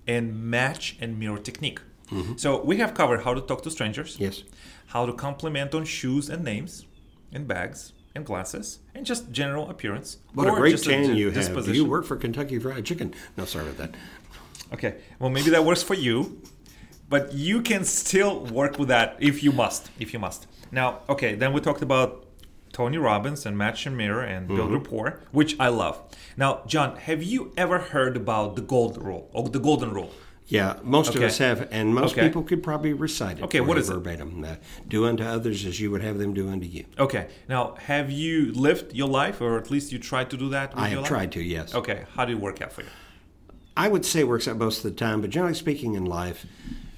and 0.08 0.34
match 0.50 0.96
and 1.02 1.20
mirror 1.20 1.38
technique. 1.38 1.82
Mm-hmm. 2.10 2.38
So 2.38 2.62
we 2.64 2.78
have 2.78 2.94
covered 2.94 3.24
how 3.24 3.34
to 3.34 3.42
talk 3.42 3.64
to 3.64 3.72
strangers. 3.72 4.18
Yes. 4.18 4.44
How 4.90 5.06
to 5.06 5.14
compliment 5.14 5.74
on 5.74 5.86
shoes 5.86 6.30
and 6.30 6.44
names 6.44 6.86
and 7.32 7.48
bags 7.48 7.94
and 8.16 8.26
glasses 8.26 8.80
and 8.96 9.06
just 9.06 9.32
general 9.32 9.70
appearance. 9.70 10.18
What 10.34 10.48
a 10.48 10.52
great 10.52 10.82
tan 10.82 11.16
you 11.16 11.26
have. 11.26 11.34
Do 11.36 11.40
disposition. 11.40 11.76
you 11.76 11.86
work 11.86 12.06
for 12.06 12.16
Kentucky 12.18 12.58
Fried 12.60 12.86
Chicken? 12.86 13.14
No, 13.38 13.46
sorry 13.46 13.66
about 13.70 13.78
that. 13.78 13.96
Okay, 14.74 14.96
well 15.20 15.30
maybe 15.30 15.50
that 15.52 15.64
works 15.64 15.84
for 15.84 15.94
you, 15.96 16.42
but 17.08 17.34
you 17.34 17.62
can 17.62 17.84
still 17.86 18.46
work 18.46 18.78
with 18.80 18.88
that 18.90 19.16
if 19.20 19.44
you 19.44 19.52
must. 19.52 19.90
If 20.00 20.14
you 20.14 20.20
must. 20.20 20.48
Now, 20.72 21.00
okay, 21.08 21.36
then 21.36 21.54
we 21.54 21.62
talked 21.62 21.82
about 21.82 22.26
Tony 22.74 22.98
Robbins 22.98 23.46
and 23.48 23.58
match 23.58 23.86
and 23.88 23.98
mirror 23.98 24.22
and 24.24 24.48
build 24.48 24.60
Mm-hmm. 24.70 24.74
rapport, 24.76 25.22
which 25.32 25.56
I 25.60 25.70
love. 25.70 26.00
Now, 26.38 26.62
John, 26.68 26.98
have 26.98 27.24
you 27.24 27.52
ever 27.58 27.80
heard 27.80 28.16
about 28.16 28.56
the 28.56 28.62
gold 28.62 29.04
rule 29.04 29.30
or 29.34 29.50
the 29.50 29.60
golden 29.60 29.92
rule? 29.92 30.12
Yeah, 30.50 30.78
most 30.84 31.14
of 31.14 31.22
us 31.22 31.38
have, 31.38 31.68
and 31.72 31.94
most 31.94 32.14
Okay. 32.14 32.28
people 32.28 32.42
could 32.42 32.64
probably 32.64 32.92
recite 32.92 33.38
it. 33.38 33.44
Okay, 33.44 33.62
what 33.62 33.78
it? 33.78 33.86
verbatim? 33.86 34.44
Uh, 34.44 34.56
do 34.88 35.06
unto 35.06 35.24
others 35.24 35.64
as 35.64 35.80
you 35.80 35.92
would 35.92 36.02
have 36.02 36.18
them 36.18 36.34
do 36.34 36.50
unto 36.50 36.66
you. 36.66 36.86
Okay, 36.98 37.28
now 37.48 37.76
have 37.86 38.10
you 38.12 38.52
lived 38.54 38.94
your 38.94 39.08
life, 39.08 39.42
or 39.42 39.58
at 39.60 39.70
least 39.70 39.92
you 39.92 40.00
tried 40.00 40.32
to 40.32 40.38
do 40.38 40.50
that? 40.50 40.74
With 40.74 40.80
I 40.84 40.88
your 40.88 40.90
have 40.90 41.00
life? 41.02 41.08
tried 41.08 41.32
to, 41.34 41.42
yes. 41.44 41.76
Okay, 41.76 42.06
how 42.16 42.26
did 42.26 42.34
it 42.38 42.42
work 42.42 42.62
out 42.64 42.74
for 42.74 42.82
you? 42.82 42.88
I 43.78 43.88
would 43.90 44.04
say 44.06 44.22
it 44.22 44.28
works 44.28 44.48
out 44.48 44.58
most 44.58 44.78
of 44.84 44.84
the 44.92 44.98
time, 44.98 45.22
but 45.22 45.30
generally 45.30 45.54
speaking, 45.54 45.94
in 45.94 46.06
life, 46.06 46.48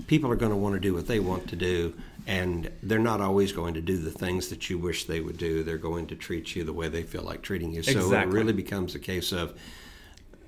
people 0.07 0.31
are 0.31 0.37
going 0.37 0.51
to 0.51 0.57
want 0.57 0.75
to 0.75 0.79
do 0.79 0.93
what 0.93 1.07
they 1.07 1.19
want 1.19 1.47
to 1.49 1.57
do, 1.57 1.93
and 2.25 2.71
they're 2.81 2.99
not 2.99 3.19
always 3.19 3.51
going 3.51 3.73
to 3.73 3.81
do 3.81 3.97
the 3.97 4.11
things 4.11 4.47
that 4.47 4.69
you 4.69 4.77
wish 4.77 5.05
they 5.05 5.19
would 5.19 5.37
do. 5.37 5.61
They're 5.61 5.77
going 5.77 6.07
to 6.07 6.15
treat 6.15 6.55
you 6.55 6.63
the 6.63 6.73
way 6.73 6.87
they 6.87 7.03
feel 7.03 7.23
like 7.23 7.41
treating 7.41 7.73
you. 7.73 7.83
So 7.83 8.13
it 8.13 8.27
really 8.29 8.53
becomes 8.53 8.95
a 8.95 8.99
case 8.99 9.33
of 9.33 9.53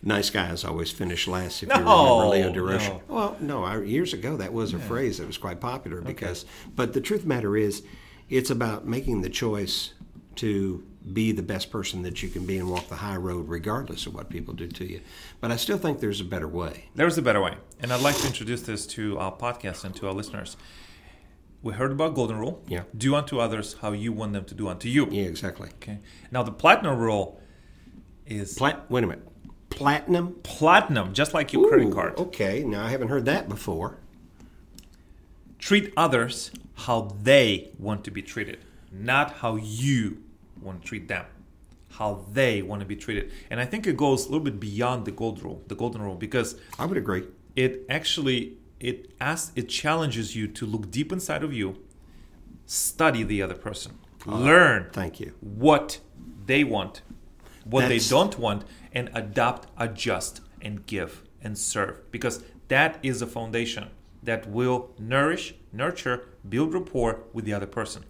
nice 0.03 0.29
guys 0.29 0.63
always 0.63 0.91
finish 0.91 1.27
last. 1.27 1.63
If 1.63 1.69
No, 1.69 1.75
you 1.75 1.81
remember 1.81 2.59
Leo 2.59 2.77
Durocher. 2.77 2.89
no. 2.89 3.01
Well, 3.15 3.37
no, 3.39 3.63
I, 3.63 3.81
years 3.81 4.13
ago 4.13 4.37
that 4.37 4.53
was 4.53 4.73
a 4.73 4.79
phrase 4.79 5.17
that 5.17 5.27
was 5.27 5.37
quite 5.37 5.59
popular 5.59 6.01
because. 6.01 6.45
But 6.75 6.93
the 6.93 7.01
truth 7.01 7.21
of 7.21 7.27
the 7.27 7.33
matter 7.35 7.57
is, 7.57 7.83
it's 8.29 8.49
about 8.49 8.85
making 8.87 9.21
the 9.21 9.29
choice 9.29 9.93
to 10.35 10.83
be 11.13 11.31
the 11.31 11.43
best 11.43 11.69
person 11.69 12.01
that 12.03 12.23
you 12.23 12.29
can 12.29 12.45
be 12.45 12.57
and 12.57 12.69
walk 12.71 12.87
the 12.87 12.95
high 12.95 13.17
road 13.17 13.47
regardless 13.49 14.05
of 14.07 14.13
what 14.15 14.29
people 14.29 14.53
do 14.53 14.67
to 14.67 14.85
you. 14.89 15.01
But 15.41 15.51
I 15.51 15.57
still 15.57 15.77
think 15.77 15.99
there's 15.99 16.21
a 16.21 16.25
better 16.25 16.47
way. 16.47 16.85
There's 16.95 17.17
a 17.17 17.21
better 17.21 17.41
way. 17.41 17.55
And 17.81 17.91
I'd 17.91 18.01
like 18.01 18.15
to 18.17 18.27
introduce 18.27 18.61
this 18.61 18.87
to 18.87 19.17
our 19.19 19.31
podcast 19.35 19.83
and 19.83 19.93
to 19.97 20.07
our 20.07 20.13
listeners. 20.13 20.55
We 21.61 21.73
heard 21.73 21.91
about 21.91 22.15
golden 22.15 22.39
rule. 22.39 22.63
Yeah. 22.67 22.83
Do 22.97 23.15
unto 23.15 23.39
others 23.39 23.75
how 23.81 23.91
you 23.91 24.11
want 24.11 24.33
them 24.33 24.45
to 24.45 24.55
do 24.55 24.67
unto 24.67 24.87
you. 24.89 25.07
Yeah, 25.11 25.23
exactly. 25.25 25.69
Okay. 25.75 25.99
Now 26.31 26.41
the 26.43 26.51
platinum 26.51 26.97
rule 26.97 27.39
is 28.25 28.53
Plat. 28.57 28.89
Wait 28.89 29.03
a 29.03 29.07
minute. 29.07 29.27
Platinum. 29.75 30.35
platinum, 30.43 31.13
just 31.13 31.33
like 31.33 31.51
your 31.53 31.67
credit 31.67 31.91
card. 31.93 32.17
Okay, 32.17 32.63
now 32.63 32.85
I 32.85 32.89
haven't 32.89 33.07
heard 33.09 33.25
that 33.25 33.49
before. 33.49 33.97
Treat 35.59 35.93
others 35.95 36.51
how 36.75 37.15
they 37.21 37.71
want 37.79 38.03
to 38.05 38.11
be 38.11 38.21
treated, 38.21 38.59
not 38.91 39.35
how 39.35 39.55
you 39.55 40.21
want 40.61 40.81
to 40.81 40.87
treat 40.87 41.07
them. 41.07 41.25
How 41.91 42.25
they 42.31 42.61
want 42.61 42.79
to 42.81 42.85
be 42.87 42.95
treated. 42.95 43.31
And 43.49 43.59
I 43.59 43.65
think 43.65 43.85
it 43.85 43.95
goes 43.95 44.25
a 44.25 44.29
little 44.29 44.43
bit 44.43 44.59
beyond 44.59 45.05
the 45.05 45.11
gold 45.11 45.41
rule, 45.43 45.61
the 45.67 45.75
golden 45.75 46.01
rule, 46.01 46.15
because 46.15 46.55
I 46.79 46.85
would 46.85 46.97
agree. 46.97 47.23
it 47.55 47.85
actually 47.89 48.57
it 48.79 49.11
asks 49.21 49.51
it 49.55 49.69
challenges 49.69 50.35
you 50.35 50.47
to 50.47 50.65
look 50.65 50.89
deep 50.91 51.11
inside 51.11 51.43
of 51.43 51.53
you 51.53 51.77
study 52.65 53.23
the 53.23 53.41
other 53.41 53.53
person 53.53 53.93
uh, 54.27 54.35
learn 54.37 54.89
Thank 54.91 55.19
you. 55.19 55.33
what 55.39 55.99
they 56.45 56.63
want 56.63 57.01
what 57.63 57.81
That's- 57.81 58.09
they 58.09 58.15
don't 58.15 58.37
want 58.39 58.63
and 58.91 59.09
adapt 59.13 59.67
adjust 59.77 60.41
and 60.61 60.85
give 60.85 61.23
and 61.41 61.57
serve. 61.57 61.99
Because 62.11 62.43
that 62.67 62.99
is 63.03 63.21
a 63.21 63.27
foundation 63.27 63.89
that 64.23 64.49
will 64.49 64.91
nourish 64.97 65.53
nurture 65.71 66.27
build 66.47 66.73
rapport 66.73 67.19
with 67.33 67.45
the 67.45 67.53
other 67.53 67.65
person. 67.65 68.03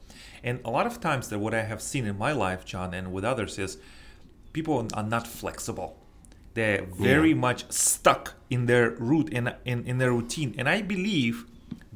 And 0.43 0.59
a 0.65 0.69
lot 0.69 0.85
of 0.85 0.99
times 0.99 1.29
that 1.29 1.39
what 1.39 1.53
i 1.53 1.63
have 1.63 1.81
seen 1.81 2.05
in 2.05 2.17
my 2.17 2.33
life 2.33 2.65
john 2.65 2.93
and 2.93 3.11
with 3.11 3.23
others 3.23 3.57
is 3.57 3.77
people 4.51 4.87
are 4.93 5.03
not 5.03 5.27
flexible. 5.27 5.97
They're 6.53 6.83
very 6.83 7.33
much 7.33 7.71
stuck 7.71 8.35
in 8.51 8.67
their 8.67 8.91
root 8.91 9.29
in, 9.29 9.51
in, 9.65 9.83
in 9.85 9.97
their 9.97 10.11
routine. 10.11 10.53
And 10.57 10.69
i 10.69 10.81
believe 10.81 11.45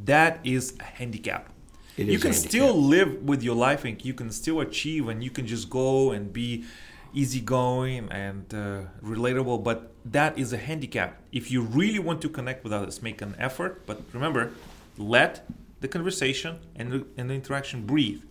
that 0.06 0.40
is 0.44 0.76
a 0.80 0.84
handicap. 0.84 1.50
It 1.98 2.08
you 2.08 2.20
can 2.20 2.32
handicap. 2.32 2.50
still 2.50 2.74
live 2.82 3.24
with 3.24 3.44
your 3.44 3.56
life 3.56 3.86
and 3.86 4.04
you 4.04 4.14
can 4.14 4.32
still 4.32 4.60
achieve 4.62 5.08
and 5.10 5.24
you 5.24 5.30
can 5.30 5.46
just 5.46 5.70
go 5.70 6.12
and 6.12 6.32
be 6.34 6.66
easygoing 7.14 8.10
and 8.12 8.54
uh, 8.54 8.82
relatable 9.04 9.64
but 9.64 9.92
that 10.06 10.38
is 10.38 10.54
a 10.54 10.58
handicap 10.58 11.20
if 11.32 11.52
you 11.52 11.62
really 11.62 12.00
want 12.00 12.22
to 12.22 12.30
connect 12.30 12.64
with 12.64 12.74
others 12.74 13.02
make 13.02 13.22
an 13.22 13.36
effort 13.40 13.86
but 13.86 14.02
remember 14.14 14.52
let 14.98 15.46
the 15.82 15.88
conversation 15.88 16.60
and 16.76 16.92
the, 16.92 17.06
and 17.18 17.30
the 17.30 17.34
interaction 17.34 17.86
breathe 17.86 18.22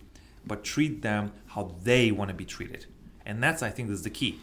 but 0.45 0.63
treat 0.63 1.01
them 1.01 1.31
how 1.47 1.71
they 1.83 2.11
want 2.11 2.29
to 2.29 2.33
be 2.33 2.45
treated 2.45 2.85
and 3.25 3.41
that's 3.43 3.61
i 3.63 3.69
think 3.69 3.89
is 3.89 4.03
the 4.03 4.09
key 4.09 4.39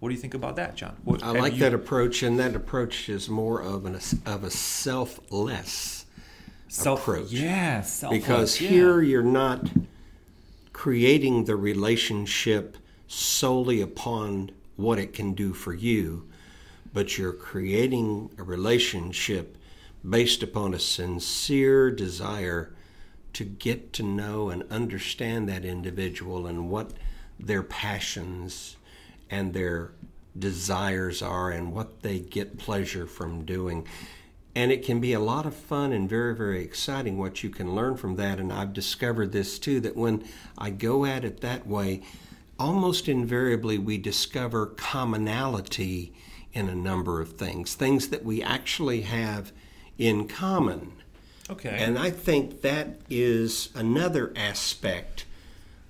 what 0.00 0.10
do 0.10 0.14
you 0.14 0.20
think 0.20 0.34
about 0.34 0.56
that 0.56 0.74
john 0.76 0.96
What- 1.04 1.22
I 1.22 1.30
like 1.32 1.54
you- 1.54 1.60
that 1.60 1.74
approach, 1.74 2.22
and 2.22 2.38
that 2.38 2.54
approach 2.54 3.08
is 3.08 3.28
more 3.28 3.60
of 3.62 3.84
an 3.86 3.98
of 4.26 4.44
a 4.44 4.50
selfless 4.50 6.04
self 6.68 7.00
approach. 7.08 7.30
yeah 7.32 7.80
selfless, 7.82 8.20
because 8.20 8.60
yeah. 8.60 8.68
here 8.68 9.00
you're 9.00 9.22
not 9.22 9.70
creating 10.72 11.44
the 11.44 11.56
relationship 11.56 12.76
solely 13.06 13.80
upon 13.80 14.50
what 14.76 14.98
it 14.98 15.12
can 15.12 15.32
do 15.32 15.52
for 15.52 15.72
you, 15.72 16.28
but 16.92 17.18
you're 17.18 17.32
creating 17.32 18.30
a 18.38 18.42
relationship 18.42 19.56
based 20.08 20.42
upon 20.42 20.74
a 20.74 20.78
sincere 20.78 21.90
desire 21.90 22.72
to 23.32 23.44
get 23.44 23.92
to 23.92 24.02
know 24.02 24.50
and 24.50 24.62
understand 24.70 25.48
that 25.48 25.64
individual 25.64 26.46
and 26.46 26.70
what 26.70 26.92
their 27.38 27.62
passions 27.62 28.76
and 29.30 29.52
their 29.52 29.92
desires 30.38 31.22
are 31.22 31.50
and 31.50 31.72
what 31.72 32.02
they 32.02 32.18
get 32.18 32.58
pleasure 32.58 33.06
from 33.06 33.44
doing. 33.44 33.86
And 34.54 34.72
it 34.72 34.84
can 34.84 35.00
be 35.00 35.12
a 35.12 35.20
lot 35.20 35.44
of 35.44 35.54
fun 35.54 35.92
and 35.92 36.08
very, 36.08 36.34
very 36.34 36.62
exciting 36.62 37.18
what 37.18 37.42
you 37.42 37.50
can 37.50 37.74
learn 37.74 37.96
from 37.96 38.16
that. 38.16 38.38
And 38.38 38.50
I've 38.50 38.72
discovered 38.72 39.32
this 39.32 39.58
too 39.58 39.80
that 39.80 39.96
when 39.96 40.24
I 40.56 40.70
go 40.70 41.04
at 41.04 41.24
it 41.24 41.42
that 41.42 41.66
way, 41.66 42.02
almost 42.58 43.08
invariably 43.08 43.78
we 43.78 43.98
discover 43.98 44.66
commonality 44.66 46.12
in 46.52 46.68
a 46.68 46.74
number 46.74 47.20
of 47.20 47.32
things, 47.32 47.74
things 47.74 48.08
that 48.08 48.24
we 48.24 48.42
actually 48.42 49.02
have 49.02 49.52
in 49.98 50.26
common. 50.26 50.92
okay 51.50 51.76
And 51.78 51.98
I 51.98 52.10
think 52.10 52.62
that 52.62 53.00
is 53.10 53.68
another 53.74 54.32
aspect 54.34 55.26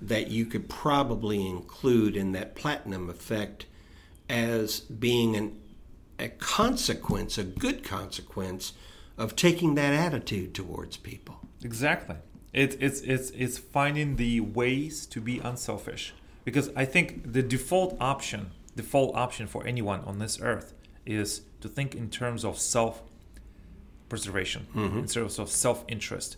that 0.01 0.27
you 0.29 0.45
could 0.45 0.69
probably 0.69 1.47
include 1.47 2.15
in 2.15 2.33
that 2.33 2.55
platinum 2.55 3.09
effect 3.09 3.65
as 4.29 4.81
being 4.81 5.35
an, 5.35 5.59
a 6.19 6.29
consequence, 6.29 7.37
a 7.37 7.43
good 7.43 7.83
consequence 7.83 8.73
of 9.17 9.35
taking 9.35 9.75
that 9.75 9.93
attitude 9.93 10.53
towards 10.53 10.97
people. 10.97 11.39
Exactly. 11.63 12.17
It's 12.53 12.75
it's 12.79 13.01
it's 13.01 13.29
it's 13.31 13.57
finding 13.57 14.15
the 14.15 14.39
ways 14.41 15.05
to 15.07 15.21
be 15.21 15.39
unselfish 15.39 16.13
because 16.47 16.69
I 16.77 16.85
think 16.85 17.33
the 17.33 17.43
default 17.43 17.97
option, 17.99 18.51
default 18.73 19.13
option 19.17 19.47
for 19.47 19.67
anyone 19.67 19.99
on 20.05 20.19
this 20.19 20.39
earth 20.41 20.73
is 21.05 21.41
to 21.59 21.67
think 21.67 21.93
in 21.93 22.09
terms 22.09 22.45
of 22.45 22.57
self 22.57 23.03
preservation, 24.07 24.65
mm-hmm. 24.73 24.99
in 24.99 25.07
terms 25.07 25.39
of 25.39 25.49
self 25.49 25.83
interest. 25.89 26.37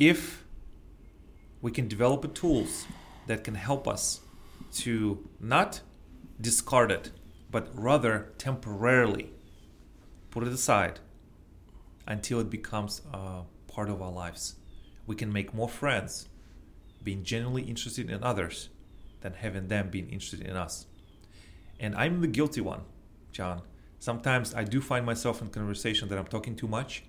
If 0.00 0.42
we 1.60 1.70
can 1.70 1.86
develop 1.86 2.24
a 2.24 2.28
tools 2.28 2.86
that 3.28 3.44
can 3.44 3.54
help 3.54 3.86
us 3.86 4.20
to 4.78 5.28
not 5.38 5.82
discard 6.40 6.90
it, 6.90 7.12
but 7.52 7.68
rather 7.72 8.32
temporarily 8.36 9.30
put 10.32 10.42
it 10.42 10.52
aside 10.52 10.98
until 12.08 12.40
it 12.40 12.50
becomes 12.50 13.00
a 13.12 13.42
part 13.68 13.88
of 13.88 14.02
our 14.02 14.10
lives. 14.10 14.56
We 15.06 15.14
can 15.14 15.32
make 15.32 15.54
more 15.54 15.68
friends 15.68 16.28
being 17.04 17.22
genuinely 17.22 17.62
interested 17.62 18.10
in 18.10 18.24
others 18.24 18.68
than 19.22 19.34
having 19.34 19.68
them 19.68 19.88
being 19.90 20.08
interested 20.10 20.40
in 20.42 20.56
us. 20.56 20.86
And 21.80 21.94
I'm 21.96 22.20
the 22.20 22.26
guilty 22.28 22.60
one, 22.60 22.82
John. 23.32 23.62
Sometimes 23.98 24.54
I 24.54 24.64
do 24.64 24.80
find 24.80 25.06
myself 25.06 25.40
in 25.42 25.48
conversation 25.48 26.08
that 26.08 26.18
I'm 26.18 26.26
talking 26.26 26.56
too 26.56 26.68
much. 26.68 27.04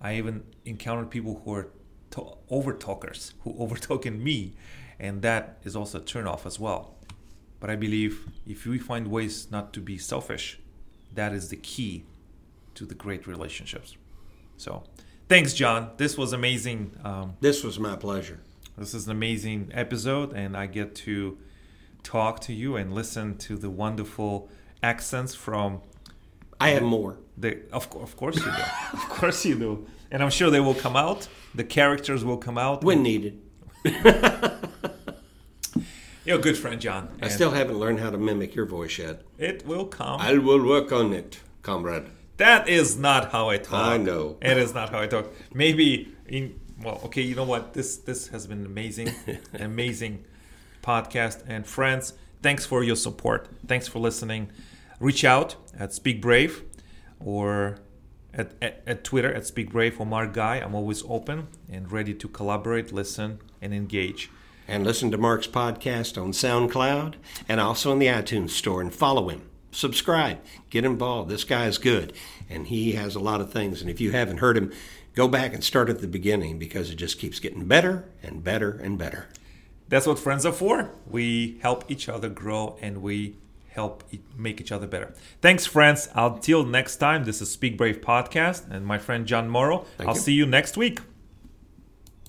I 0.00 0.16
even 0.16 0.42
encounter 0.64 1.04
people 1.04 1.40
who 1.44 1.52
are 1.54 1.68
to- 2.10 2.36
over 2.50 2.72
talkers, 2.72 3.34
who 3.42 3.54
over 3.62 3.76
talking 3.76 4.22
me, 4.22 4.54
and 4.98 5.22
that 5.22 5.58
is 5.64 5.74
also 5.76 5.98
a 5.98 6.00
turn 6.02 6.26
off 6.26 6.46
as 6.46 6.58
well. 6.60 6.96
But 7.60 7.70
I 7.70 7.76
believe 7.76 8.28
if 8.46 8.66
we 8.66 8.78
find 8.78 9.08
ways 9.08 9.50
not 9.50 9.72
to 9.74 9.80
be 9.80 9.98
selfish, 9.98 10.60
that 11.14 11.32
is 11.32 11.48
the 11.48 11.56
key 11.56 12.04
to 12.74 12.84
the 12.86 12.94
great 12.94 13.26
relationships. 13.26 13.96
So, 14.56 14.84
thanks, 15.28 15.54
John. 15.54 15.90
This 15.96 16.16
was 16.16 16.32
amazing. 16.32 16.92
Um, 17.02 17.36
This 17.40 17.64
was 17.64 17.78
my 17.78 17.96
pleasure. 17.96 18.38
This 18.78 18.94
is 18.94 19.06
an 19.06 19.12
amazing 19.12 19.70
episode, 19.74 20.32
and 20.32 20.56
I 20.56 20.66
get 20.66 20.94
to 20.96 21.36
talk 22.02 22.40
to 22.40 22.52
you 22.52 22.76
and 22.76 22.94
listen 22.94 23.36
to 23.38 23.56
the 23.56 23.68
wonderful 23.68 24.48
accents 24.82 25.34
from 25.34 25.80
I 26.60 26.70
have 26.70 26.82
more. 26.82 27.18
the. 27.36 27.58
Of, 27.72 27.94
of 27.96 28.16
course 28.16 28.36
you 28.36 28.44
do. 28.44 28.50
of 28.92 29.08
course 29.08 29.44
you 29.44 29.58
do. 29.58 29.86
And 30.10 30.22
I'm 30.22 30.30
sure 30.30 30.50
they 30.50 30.60
will 30.60 30.74
come 30.74 30.96
out. 30.96 31.28
The 31.54 31.64
characters 31.64 32.24
will 32.24 32.38
come 32.38 32.56
out. 32.56 32.82
When 32.82 33.02
needed. 33.02 33.40
You're 36.24 36.38
a 36.38 36.42
good 36.42 36.58
friend, 36.58 36.80
John. 36.80 37.08
I 37.22 37.28
still 37.28 37.52
haven't 37.52 37.78
learned 37.78 38.00
how 38.00 38.10
to 38.10 38.18
mimic 38.18 38.54
your 38.54 38.66
voice 38.66 38.98
yet. 38.98 39.22
It 39.38 39.66
will 39.66 39.86
come. 39.86 40.20
I 40.20 40.36
will 40.38 40.64
work 40.64 40.92
on 40.92 41.12
it, 41.12 41.40
comrade. 41.62 42.06
That 42.36 42.68
is 42.68 42.96
not 42.98 43.32
how 43.32 43.48
I 43.48 43.56
talk. 43.58 43.86
I 43.86 43.96
know. 43.96 44.36
It 44.42 44.58
is 44.58 44.74
not 44.74 44.90
how 44.90 45.00
I 45.00 45.06
talk. 45.06 45.32
Maybe 45.52 46.14
in 46.26 46.60
well, 46.82 47.00
okay, 47.04 47.22
you 47.22 47.34
know 47.34 47.44
what? 47.44 47.74
This 47.74 47.96
this 47.96 48.28
has 48.28 48.46
been 48.46 48.64
amazing, 48.66 49.10
amazing 49.54 50.24
podcast 50.82 51.42
and 51.46 51.66
friends. 51.66 52.12
Thanks 52.42 52.64
for 52.64 52.84
your 52.84 52.96
support. 52.96 53.48
Thanks 53.66 53.88
for 53.88 53.98
listening. 53.98 54.50
Reach 55.00 55.24
out 55.24 55.56
at 55.78 55.92
Speak 55.92 56.20
Brave 56.20 56.62
or 57.18 57.78
at, 58.32 58.52
at, 58.62 58.82
at 58.86 59.04
Twitter 59.04 59.32
at 59.32 59.46
Speak 59.46 59.70
Brave 59.70 59.98
or 60.00 60.06
Mark 60.06 60.32
Guy. 60.32 60.56
I'm 60.56 60.74
always 60.74 61.02
open 61.08 61.48
and 61.70 61.90
ready 61.90 62.14
to 62.14 62.28
collaborate, 62.28 62.92
listen, 62.92 63.40
and 63.60 63.74
engage. 63.74 64.30
And 64.68 64.84
listen 64.84 65.10
to 65.12 65.18
Mark's 65.18 65.46
podcast 65.46 66.20
on 66.20 66.32
SoundCloud 66.32 67.14
and 67.48 67.60
also 67.60 67.90
in 67.90 67.98
the 67.98 68.06
iTunes 68.06 68.50
store 68.50 68.80
and 68.80 68.94
follow 68.94 69.28
him. 69.28 69.42
subscribe, 69.70 70.38
get 70.70 70.84
involved. 70.84 71.30
This 71.30 71.44
guy 71.44 71.66
is 71.66 71.78
good, 71.78 72.12
and 72.48 72.66
he 72.66 72.92
has 72.92 73.14
a 73.14 73.20
lot 73.20 73.40
of 73.40 73.52
things. 73.52 73.80
And 73.80 73.90
if 73.90 74.00
you 74.00 74.12
haven't 74.12 74.38
heard 74.38 74.56
him, 74.56 74.72
go 75.14 75.28
back 75.28 75.54
and 75.54 75.62
start 75.62 75.88
at 75.88 76.00
the 76.00 76.08
beginning 76.08 76.58
because 76.58 76.90
it 76.90 76.96
just 76.96 77.18
keeps 77.18 77.40
getting 77.40 77.66
better 77.66 78.08
and 78.22 78.42
better 78.42 78.70
and 78.70 78.98
better. 78.98 79.28
That's 79.88 80.06
what 80.06 80.18
friends 80.18 80.44
are 80.44 80.52
for. 80.52 80.90
We 81.06 81.58
help 81.62 81.90
each 81.90 82.08
other 82.08 82.28
grow 82.28 82.76
and 82.80 83.02
we 83.02 83.36
help 83.70 84.04
make 84.36 84.60
each 84.60 84.72
other 84.72 84.86
better. 84.86 85.14
Thanks, 85.40 85.64
friends. 85.64 86.08
Until 86.14 86.64
next 86.64 86.96
time, 86.96 87.24
this 87.24 87.40
is 87.40 87.50
Speak 87.50 87.78
Brave 87.78 88.00
Podcast 88.00 88.70
and 88.70 88.84
my 88.84 88.98
friend 88.98 89.26
John 89.26 89.48
Morrow. 89.48 89.86
I'll 90.00 90.14
you. 90.14 90.20
see 90.20 90.32
you 90.32 90.46
next 90.46 90.76
week. 90.76 91.00